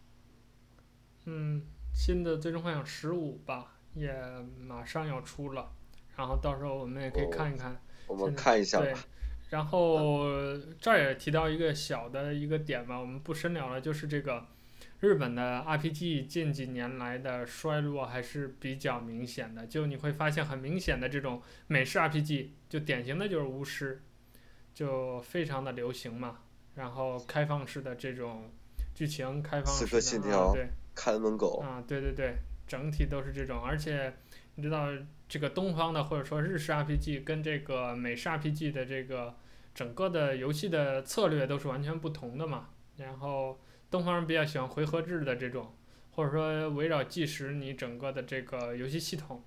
[1.25, 4.11] 嗯，新的最终幻想十五吧，也
[4.59, 5.71] 马上要出了，
[6.15, 7.71] 然后到时候我们也可以看一看。
[7.71, 8.85] 哦，我们看一下吧。
[8.85, 8.93] 对，
[9.49, 10.25] 然后
[10.79, 14.45] 这儿也提到一个小的一个点吧，我们不深聊了，就是这个。
[14.99, 24.01] 日本的 RPG 近几年来的衰落还是比较明显的，就你会发现很明显的这种美式 RPG，就典型的就是巫师，
[24.73, 26.39] 就非常的流行嘛。
[26.75, 28.49] 然后开放式的这种
[28.95, 32.35] 剧情，开放式的啊，对，看门狗啊，对对对，
[32.65, 33.61] 整体都是这种。
[33.61, 34.13] 而且
[34.55, 34.87] 你知道
[35.27, 39.35] 这个东方的或者说日式 RPG 跟这个美式 RPG 的这个
[39.73, 42.69] 整个的游戏的策略都是完全不同的嘛。
[42.97, 43.59] 然后。
[43.91, 45.71] 东方人比较喜欢回合制的这种，
[46.13, 49.43] 或者说围绕计时，你整个的这个游戏系统，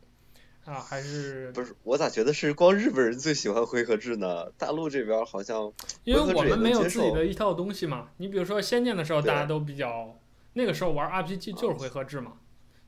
[0.65, 1.75] 啊，还是不是？
[1.83, 4.49] 我咋觉得是光日本人最喜欢回合制呢？
[4.57, 5.73] 大陆这边好像
[6.05, 8.11] 因为我们没有自己的一套东西嘛。
[8.19, 10.17] 你比如说《仙剑》的时候，大家都比较
[10.53, 12.35] 那个时候玩 RPG 就是回合制嘛，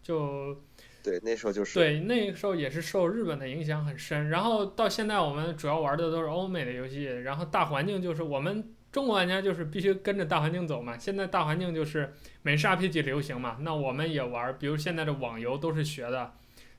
[0.01, 0.63] 就
[1.03, 4.29] 对那时候就是对那个时候也是受日本的影响很深。
[4.31, 8.75] 然后到现在我们主要玩的都是欧美的游戏，然后大环境就是我们。
[8.91, 16.33] 中国玩家就是必须跟着大环境走嘛，现在大环境就是美式 RPG 流行嘛，那我们也玩，比如现在的网游都是学的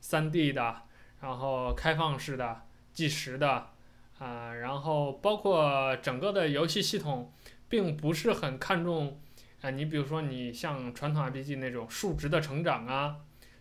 [0.03, 0.76] ，3D 的，
[1.22, 3.67] 然后开放式的，计时的，
[4.17, 7.32] 啊、然后包括整个的游戏系统，
[7.70, 9.22] 并不是很看重，
[9.61, 13.17] 啊、你比如说你像传统 RPG 那种数值的成长啊，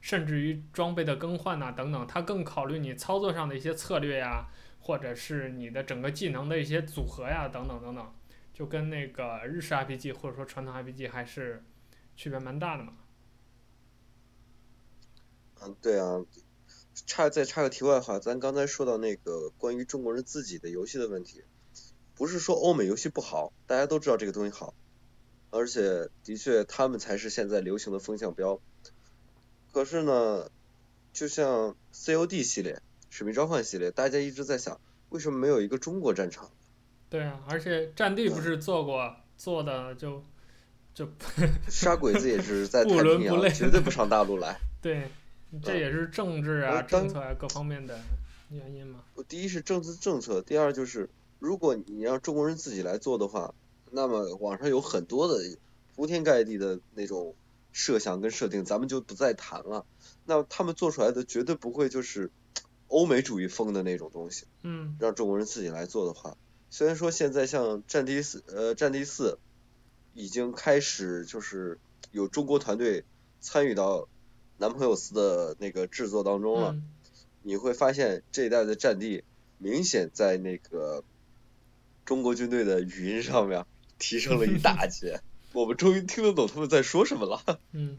[0.08, 4.46] 甚至于装备的更换呐等等，它更考虑你操作上的一些策略呀，
[4.80, 8.14] 或者是你的整个技能的一些组合呀，等等等等。
[8.54, 11.62] 就跟那个日式 RPG 或者说传统 RPG 还是
[12.16, 12.94] 区别蛮大的嘛。
[15.60, 16.24] 嗯，对啊，
[17.04, 21.44] 插再插个题外话，咱刚才说到那个关于中国人自己的游戏的问题，
[22.14, 24.72] 不是说欧美游戏不好，大家都知道这个东西好，
[25.50, 28.58] 而且的确他们才是现在流行的风向标。
[29.72, 30.48] 可是呢，
[31.12, 36.50] 就像 COD 系列、使命召唤系列，大家一直在想，为什么没有一个中国战场？
[37.10, 40.22] 对啊，而且战地不是做过，嗯、做的就
[40.94, 41.08] 就
[41.68, 44.60] 杀鬼子也是在 太平洋，绝对不上大陆来。
[44.82, 45.08] 对，
[45.62, 47.98] 这也是政治啊、嗯、政策啊各方面的
[48.50, 49.04] 原因嘛。
[49.28, 51.08] 第一是政治政策，第二就是
[51.38, 53.54] 如果你让中国人自己来做的话，
[53.90, 55.42] 那么网上有很多的
[55.96, 57.34] 铺天盖地的那种
[57.72, 59.86] 设想跟设定，咱们就不再谈了。
[60.24, 62.30] 那他们做出来的绝对不会就是
[62.88, 64.46] 欧美主义风的那种东西。
[64.62, 64.96] 嗯。
[65.00, 66.36] 让中国人自己来做的话。
[66.70, 69.38] 虽然说现在像战地四，呃，战地四
[70.12, 71.78] 已经开始就是
[72.10, 73.04] 有中国团队
[73.40, 74.08] 参与到
[74.58, 76.82] 男朋友四的那个制作当中了，嗯、
[77.42, 79.24] 你会发现这一代的战地
[79.56, 81.04] 明显在那个
[82.04, 83.64] 中国军队的语音上面
[83.98, 85.20] 提升了一大截，
[85.58, 87.60] 我们终于听得懂他们在说什么了。
[87.72, 87.98] 嗯，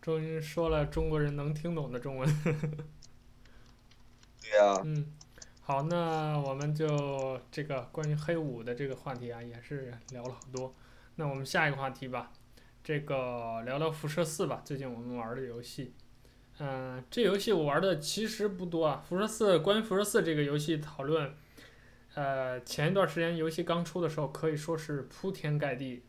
[0.00, 2.28] 终于说了中国人能听懂的中文。
[4.40, 4.82] 对呀、啊。
[4.84, 5.12] 嗯。
[5.62, 10.72] 好，那我们就这个关于黑五的这个话题啊，也是聊了好多。
[11.16, 12.30] 那我们下一个话题吧，
[12.84, 14.62] 这个聊聊辐射四吧。
[14.64, 15.92] 最近我们玩的游戏，
[16.60, 19.04] 嗯，这游戏我玩的其实不多啊。
[19.08, 21.34] 辐射四，关于辐射四这个游戏讨论，
[22.14, 26.04] 呃，前一段时间游戏刚出的时候可以说是铺天盖地。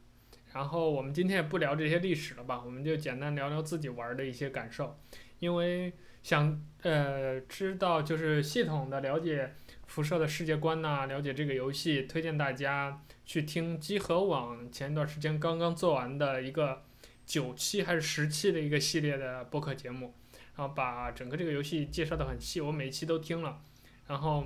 [0.54, 4.98] 然后我们今天也不聊这些历史了吧，我们就简单聊聊自己玩的一些感受，
[5.39, 5.93] 因为。
[6.24, 9.54] 想呃知道就是系统的了解
[9.86, 16.84] 辐射的世界观呐、了解这个游戏，推荐大家去听集合网前一段时间刚刚做完的一个
[17.26, 20.16] 九期还是十期的一个系列的播客节目，
[20.58, 23.62] 然后把整个这个游戏介绍的很细，我每一期都听了，
[24.08, 24.45] 然后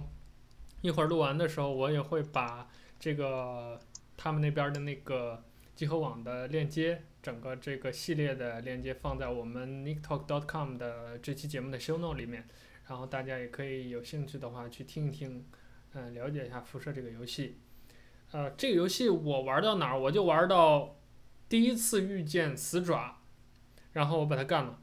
[0.81, 3.79] 一会儿录完的时候，我也会把这个
[4.17, 5.43] 他们那边的那个
[5.75, 7.03] 集合网的链接。
[7.21, 12.47] 整个这个系列的链接放在我们 nicktalk.com 的这期节目的 show note 里面，
[12.87, 15.45] 然后大家也可以有兴趣的话去听一听，
[15.93, 17.59] 嗯、呃，了解一下辐射这个游戏。
[18.31, 20.97] 呃，这个游戏我玩到哪儿，我就玩到
[21.47, 23.21] 第一次遇见死爪，
[23.93, 24.79] 然后我把它干了，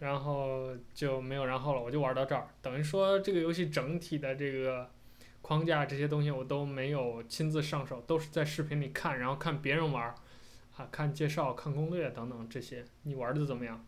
[0.00, 2.50] 然后就没有然后了，我就玩到这儿。
[2.60, 4.90] 等于说这个游戏整体的这个
[5.46, 10.12] 框架这些东西我都没有亲自上手，都是在视频里看，然后看别人玩。
[10.76, 13.86] 啊，看介绍、看攻略等等这些，你玩的怎么样？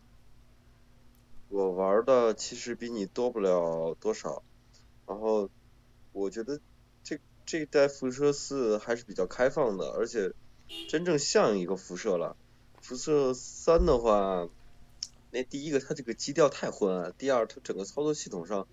[1.49, 4.41] 我玩的其实比你多不了多少，
[5.05, 5.49] 然后
[6.13, 6.61] 我觉得
[7.03, 10.31] 这这一代辐射四还是比较开放的，而且
[10.87, 12.37] 真正像一个辐射了。
[12.81, 14.47] 辐射三的话，
[15.31, 18.65] 那第一个它这个基调太昏暗，第二它整个操作系统上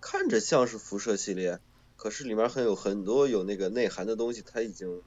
[0.00, 1.58] 看着像是辐射系列，
[1.98, 5.02] 可是里面很有很多有那个内涵的东西，它已经。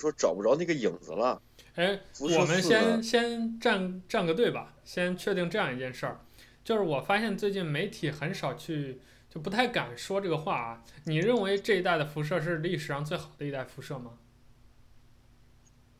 [0.00, 1.42] 说找不着那个影子了。
[1.74, 6.20] 哎，我们先先站站个队吧，先确定这样一件事儿，
[6.62, 10.84] 就是我发现最近媒体很少去，就不太敢说这个话啊。
[11.06, 14.12] 你认为这一代的辐射是历史上最好的一代辐射吗？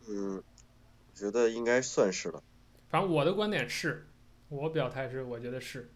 [0.07, 2.41] 嗯，我觉得应该算是了。
[2.89, 4.07] 反正我的观点是，
[4.49, 5.91] 我表态是，我觉得是。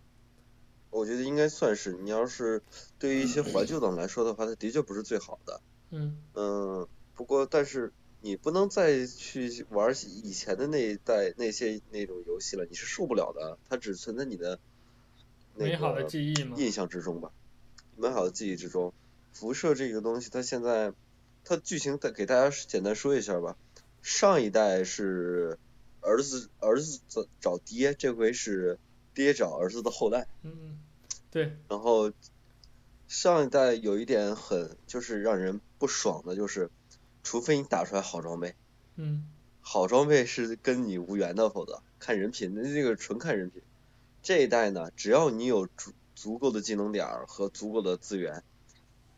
[0.92, 1.92] 我觉得应该算是。
[1.94, 2.62] 你要是
[3.00, 5.60] 对于一些怀旧党来说的话，它的确不是最好的。
[5.90, 6.16] 嗯。
[6.34, 6.88] 嗯。
[7.14, 13.58] 不过，但是你不能再去玩以前的那一代那些那种游戏了，你是受不了的。
[13.68, 14.58] 它只存在你的
[15.54, 16.56] 美好的记忆吗？
[16.58, 17.30] 印象之中吧，
[17.96, 18.94] 美好的记忆之中。
[19.34, 20.94] 辐射这个东西，它现在
[21.44, 23.56] 它剧情再给大家简单说一下吧。
[24.00, 25.58] 上一代是
[26.00, 27.00] 儿子儿子
[27.40, 28.78] 找爹，这回是
[29.14, 30.26] 爹找儿子的后代。
[30.42, 30.78] 嗯，
[31.30, 31.56] 对。
[31.68, 32.12] 然后
[33.08, 36.70] 上一代有一点很就是让人不爽的，就是。
[37.24, 38.56] 除非你打出来好装备，
[38.96, 39.28] 嗯，
[39.60, 43.62] 好装备是跟你无缘的，否则看人品，那这个纯看人品。
[44.24, 48.42] 这一代呢，只要你有足足够的技能点和足够的资源，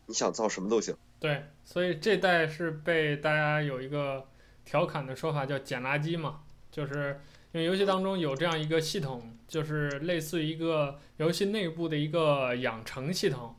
[0.05, 0.95] 你想造什么都行。
[1.18, 4.28] 对，所以这代是被大家有一个
[4.66, 7.18] 调侃的说法叫捡垃圾嘛，就是
[7.55, 13.55] 因为游戏当中有这样一个系统，就是类似于一个游戏内部的一个养成系统，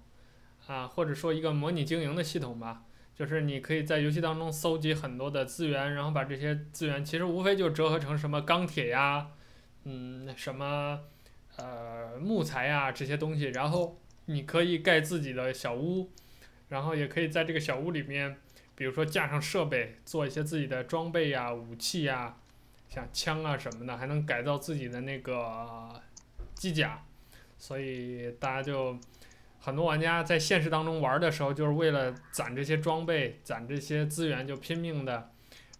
[0.67, 2.83] 啊，或者说一个模拟经营的系统吧。
[3.15, 9.29] 就是你可以在游戏当中搜集很多的资源，然后把这些资源其实无非就折合成什么钢铁呀，
[9.85, 10.99] 嗯，什么
[11.55, 16.11] 呃木材呀这些东西，然后你可以盖自己的小屋，
[16.67, 18.35] 然后也可以在这个小屋里面，
[18.75, 22.35] 比如说架上设备，做一些自己的装备呀、武器呀，
[22.95, 26.01] 像枪啊什么的，还能改造自己的那个
[26.55, 27.03] 机甲，
[27.57, 28.97] 所以大家就。
[29.57, 35.31] 很多玩家在现实当中玩的时候，就是为了攒这些装备、攒这些资源，就拼命的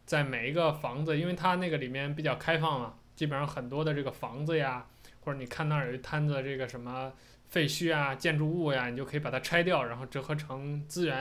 [0.07, 4.87] 在每一个房子，因为它那个里面比较开放嘛，基本上很多的这个房子呀，
[5.19, 7.13] 或者你看那儿有一摊子这个什么
[7.47, 11.15] 废墟啊、建筑物呀，你就可以把它拆掉，然后折合成资源，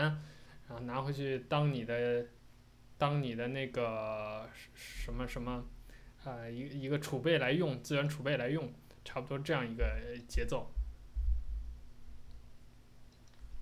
[0.66, 2.24] 然后拿回去当你的
[2.96, 5.62] 当你的那个什么什么，
[6.24, 8.72] 呃，一一个储备来用，资源储备来用，
[9.04, 9.84] 差不多这样一个
[10.26, 10.66] 节奏。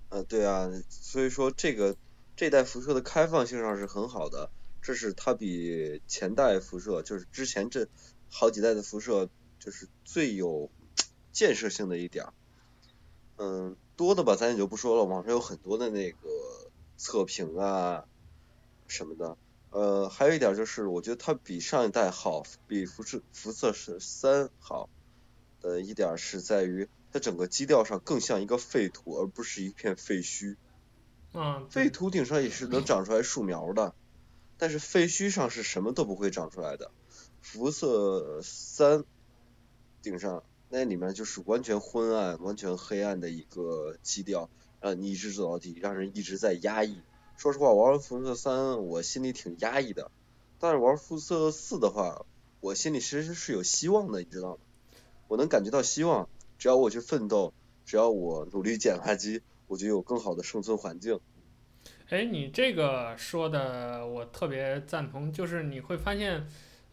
[0.09, 1.97] 呃，对啊，所以说这个
[2.35, 4.49] 这代辐射的开放性上是很好的，
[4.81, 7.87] 这是它比前代辐射，就是之前这
[8.29, 10.69] 好几代的辐射，就是最有
[11.31, 12.27] 建设性的一点。
[13.37, 16.17] 嗯，多的吧，咱也就不说了，网上有很多的那个
[16.95, 18.05] 测评啊
[18.87, 19.35] 什么的。
[19.73, 24.87] 呃，还有一点就是，我觉得它比上一代好，比辐射辐射是三好
[25.61, 26.87] 的一点是在于。
[27.11, 30.55] 它整个基调上更像一个废土，而不是一片废墟。
[31.33, 31.67] 嗯。
[31.69, 33.93] 废土顶上也是能长出来树苗的，
[34.57, 36.89] 但是废墟上是什么都不会长出来的。
[37.39, 39.03] 辐射三
[40.01, 44.49] 顶上那里面就是完全昏暗、完全黑暗的一个基调，
[44.81, 46.97] 让你一直走到底，让人一直在压抑。
[47.37, 50.11] 说实话，玩完辐射三，我心里挺压抑的。
[50.59, 52.25] 但是玩辐射四的话，
[52.61, 54.57] 我心里其实是有希望的，你知道吗？
[55.27, 56.29] 我能感觉到希望。
[56.57, 57.53] 只要我去奋斗，
[57.85, 61.19] 只要我努力捡垃圾，我就有更好的生存环境。
[62.09, 66.47] 哎，你这个说的我特别赞同，就是你会发现，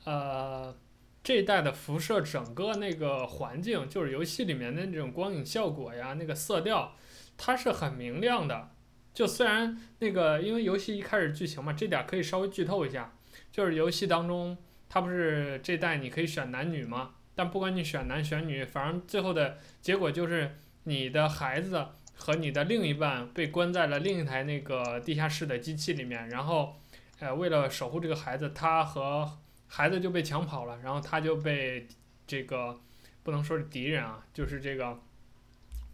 [0.05, 0.75] 呃，
[1.23, 6.97] 这一代的辐射整个那个环境，就是游戏里面的那种光影效果呀，那个色调，
[7.37, 8.71] 它是很明亮的。
[9.13, 13.13] 就虽然那个，因为游戏一开始剧情嘛，这点可以稍微剧透一下，
[13.51, 14.57] 就是游戏当中，
[14.89, 17.15] 它不是这代你可以选男女吗？
[17.35, 26.77] 但不管你选男选女，反正最后的结果就是你的孩子和你的另一半被关在了另一台那个地下室的机器里面，然后，
[27.19, 29.39] 呃，为了守护这个孩子，他和
[29.69, 31.89] 孩子就被抢跑了，然后他就被
[32.27, 32.79] 这个
[33.23, 34.99] 不能说是敌人啊，就是这个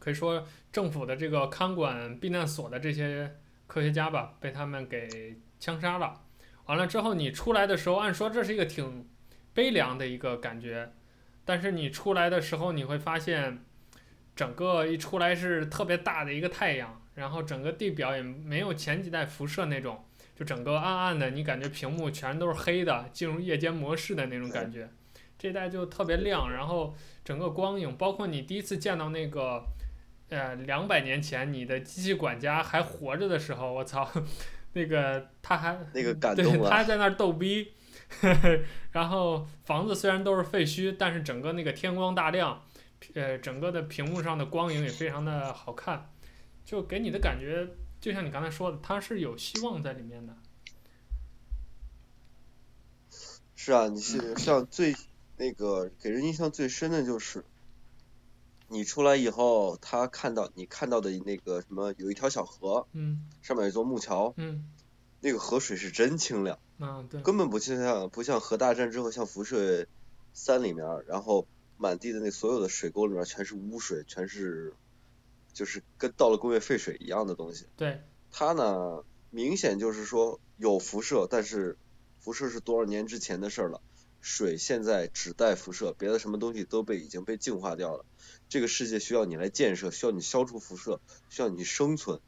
[0.06, 6.22] 可以说政府的这个看管避难所的这些科学家吧，被他们给枪杀了。
[6.66, 9.08] 完了之后你出来的时候，按说这是一个挺
[9.52, 10.92] 悲凉的一个感觉。
[11.44, 13.64] 但是你出来的时候，你会发现，
[14.36, 20.04] 整个一出来是特别大的一个太阳，然后整个地表也没有前几代辐射那种，
[20.36, 24.88] 就整个暗暗的，你感觉屏幕全都是黑的，进入夜间模式的那种感觉。
[25.36, 26.94] 这代就特别亮，然后
[27.24, 29.64] 整个光影，包括你第一次见到那个，
[30.28, 34.10] 呃，两百年前你的机器管家还活着的时候，我操，
[34.72, 37.72] 那个他还那个感动啊，对，他还在那儿逗逼。
[38.92, 42.62] 然后房子虽然都是废墟，但是整个那个天光大亮，
[43.14, 46.10] 呃，整个的屏幕上的光影也非常的好看，
[46.64, 47.68] 就给你的感觉
[48.00, 50.36] 就像你刚才说的，它是有希望在里面的。
[53.54, 54.94] 是啊，你是像最
[55.36, 57.44] 那个给人印象最深的就是，
[58.68, 64.68] 你出来以后，他看到你看到的那个什么，有一条小河，嗯，上面有一座木桥，嗯，
[65.20, 66.58] 那个河水是真清亮。
[66.78, 69.86] 嗯，对，根本不就像不像核大战之后像辐射
[70.32, 71.46] 三里面，然后
[71.78, 74.74] 满地的那所有的水沟里面全是污水，全是
[75.52, 77.66] 就是跟到了工业废水一样的东西。
[77.76, 81.78] 对，它呢明显就是说有辐射，但是
[82.18, 83.80] 辐射是多少年之前的事了，
[84.28, 88.04] 水现在只带辐射，别的什么东西都被已经被净化掉了。
[88.48, 91.00] 这个世界需要你来建设，需要你消除辐射，
[91.30, 92.18] 需要你生存。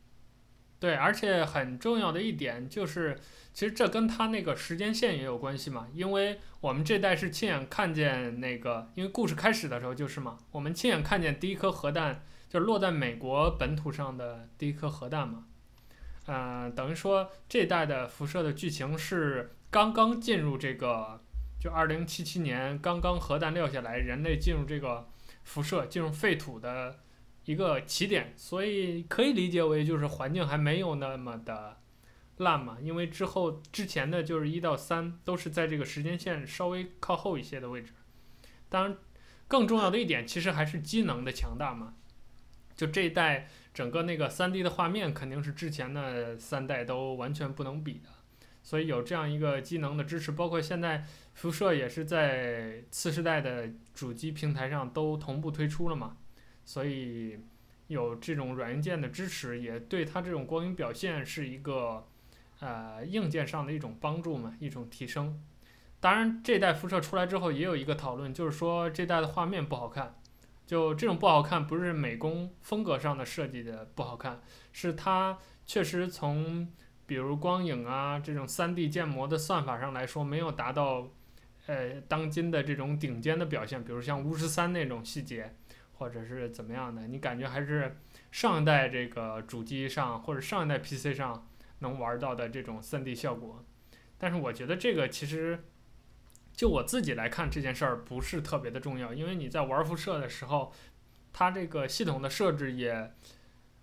[0.78, 3.18] 对，而且很重要的一点就是。
[3.54, 15.46] 其实这跟他那个时间线也有关系嘛，因为我们这代是亲眼看见那个，因为故事开始的时候就是嘛，我们亲眼看见第一颗核弹就落在美国本土上的第一颗核弹嘛，
[16.26, 21.20] 呃，等于说这代的辐射的剧情是刚刚进入这个，
[21.58, 25.08] 就二零七七年刚刚核弹撂下来，人类进入这个
[25.44, 27.00] 辐射进入废土的
[27.44, 31.76] 一个起点，所以可以理解为就是环境还没有那么的。
[32.40, 37.92] 烂嘛，因为之后之前的就是一到三都是在这个时间线稍微靠后一些的位置。
[38.68, 38.96] 当然，
[39.48, 41.94] 更重要的一点其实还是机能的强大嘛。
[42.76, 48.08] 就这一代整个那个三 D 的画面肯定是之前的三代都完全不能比的，
[48.62, 51.04] 所以有这样一个机能的支持，包括现在
[51.38, 56.16] 辐射也是在次世代的主机平台上都同步推出了嘛，
[56.64, 57.38] 所以
[57.86, 62.06] 有这种软硬件的支持，也对它这种光影表现是一个。
[62.60, 65.40] 呃，硬件上的一种帮助嘛，一种提升。
[66.00, 70.16] 当然，这代辐射出来之后，也有一个讨论，就是说这代的画面不好看。
[70.66, 74.42] 就这种不好看，不是美工风格上的设计的不好看，
[74.72, 76.68] 是它确实从
[77.06, 81.08] 比如光影啊这种 3D 建模的算法上来说，没有达到
[81.68, 85.54] 呃当今的这种顶尖的表现，比如像巫师三那种细节，
[85.92, 87.96] 或者是怎么样的，你感觉还是
[88.32, 91.46] 上一代这个主机上或者上一代 PC 上
[91.78, 93.64] 能玩到的这种 3D 效果。
[94.18, 95.62] 但是我觉得这个其实。
[96.58, 100.72] 就我自己来看这件事儿不是特别的重要，因为你在玩辐射的时候，
[101.32, 103.14] 它这个系统的设置也，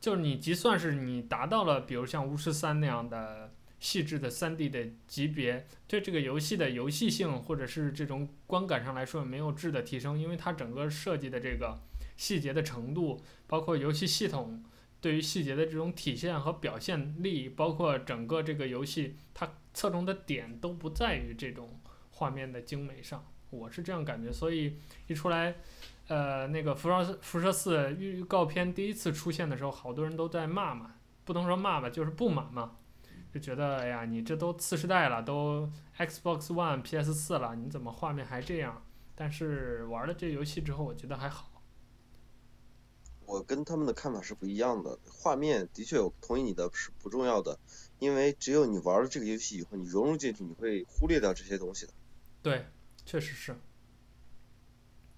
[0.01, 3.53] 就是你即算是你达到了，比如像巫师三那样的
[3.85, 11.79] 细致的 3D 的级别，对这个游戏的游戏性或者是这种观感上来说没有质的提升，因为它整个设计的这个
[12.17, 14.63] 细节的程度，包括游戏系统
[14.99, 21.79] 对于细节的这种体现和表现力，包括整个这个游戏它侧重的点都不在于这种。
[22.17, 25.53] 画面的精美上，我是这样感觉，所以一出来，
[26.07, 30.95] 呃，那个《辐射辐射四》预告片第一次出现的时候，好多人都在骂嘛，
[31.25, 32.77] 不能说骂吧，就是不满嘛，
[33.35, 38.81] 就觉得哎呀，你这都次世代了，都 Xbox One、PS 四了，你怎么画面还这样？
[39.13, 41.61] 但是玩了这游戏之后，我觉得还好。
[43.25, 47.59] 我跟他们的看法是不一样的，画面的确我同意你的是不重要的，
[47.99, 51.91] 因为只有你玩了这个游戏以后，你融入进去，你会忽略掉这些东西的。
[52.41, 52.67] 对，
[53.05, 53.53] 确实是。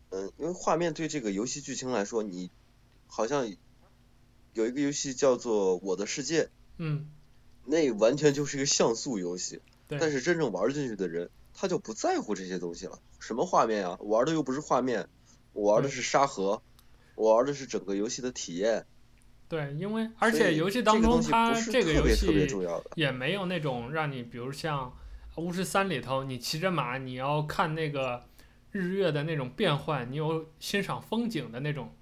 [0.09, 2.49] 嗯，因为画面对这个游戏剧情来说，你
[3.05, 3.47] 好像
[4.53, 6.45] 有一个游戏叫做《我的世界》，
[6.77, 7.11] 嗯，
[7.67, 9.61] 那完全就是一个像素游戏。
[9.87, 9.99] 对。
[9.99, 12.99] 但是真正玩进去的人，他就不在乎这些东西了。
[13.19, 13.97] 什么画面啊？
[14.01, 15.07] 玩的又不是画面，
[15.53, 16.61] 我玩的是沙盒，
[17.15, 18.85] 我玩的是整个游戏的体验。
[19.47, 22.47] 对，因为而且游戏当中它这个游戏
[22.95, 24.91] 也没有那种让你，比如像。
[25.37, 28.25] 巫师三里头，你骑着马，你要看那个
[28.71, 31.93] 日月的那种变换，你有欣赏风景的那种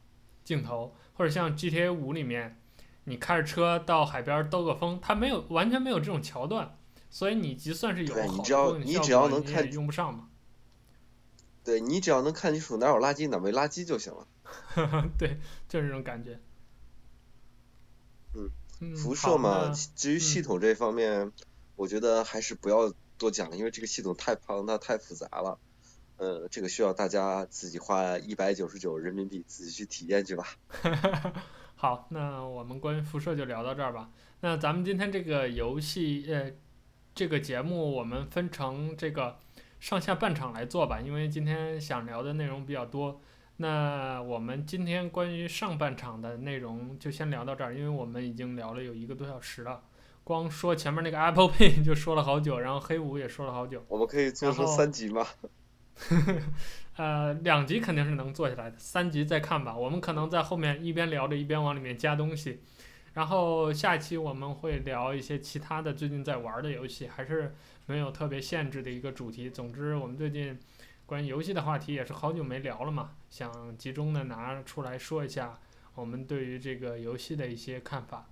[0.45, 2.57] 镜头，或者像 GTA 五里面，
[3.05, 6.77] 你开着车到海边兜个风，它没有完全没有这种桥段，
[7.09, 10.29] 所以你就算是有好多你只要能看用不上嘛。
[11.63, 14.27] 对，你只要能看清楚哪有垃圾哪没垃圾就行了。
[15.17, 16.39] 对，就是这种感觉。
[18.35, 18.49] 嗯，
[18.81, 21.31] 嗯辐射嘛，至于嗯系统这方面，
[21.75, 22.93] 我觉得还是不要。
[23.17, 25.57] 多讲了，因为这个系统太庞大、太复杂了，
[26.17, 30.45] 呃，这个需要大家自己花一百九十九人民币自己去体验去吧。
[31.75, 34.09] 好，那我们关于辐射就聊到这儿吧。
[34.39, 36.51] 那咱们今天这个游戏，呃，
[37.13, 39.37] 这个节目我们分成这个
[39.79, 43.21] 上下半场来做吧，因为今天想聊的内容比较多。
[43.57, 49.83] 那我们今天关于上半场的内容就先聊到这儿，因为我们已经聊了有一个多小时了。
[50.23, 53.83] 光说前面那个 Apple Pay 就说了好久，然后黑五也说了好久。
[53.87, 55.25] 我们可以做成三集吗？
[56.97, 59.75] 呃，两集肯定是能做下来的，三集再看吧。
[59.75, 62.61] 我们可能在后面一边聊着一边往里面加东西。
[63.13, 67.55] 然后下期我们会聊一些其他的最近在玩的游戏，还是
[67.85, 69.49] 没有特别限制的一个主题。
[69.49, 70.59] 总之，我们最近
[71.05, 75.57] 关于游戏的话题也是好久没聊了嘛，想集中的拿出来说一下
[75.95, 78.27] 我们对于这个游戏的一些看法。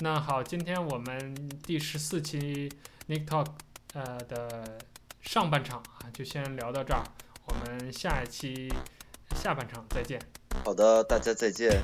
[0.00, 2.70] 那好，今天我们第十四期
[3.08, 3.48] Nick Talk
[3.92, 4.78] 呃的
[5.24, 7.02] 上半场啊，就先聊到这儿。
[7.46, 8.72] 我们下一期
[9.34, 10.20] 下半场再见。
[10.64, 11.82] 好的，大家再见。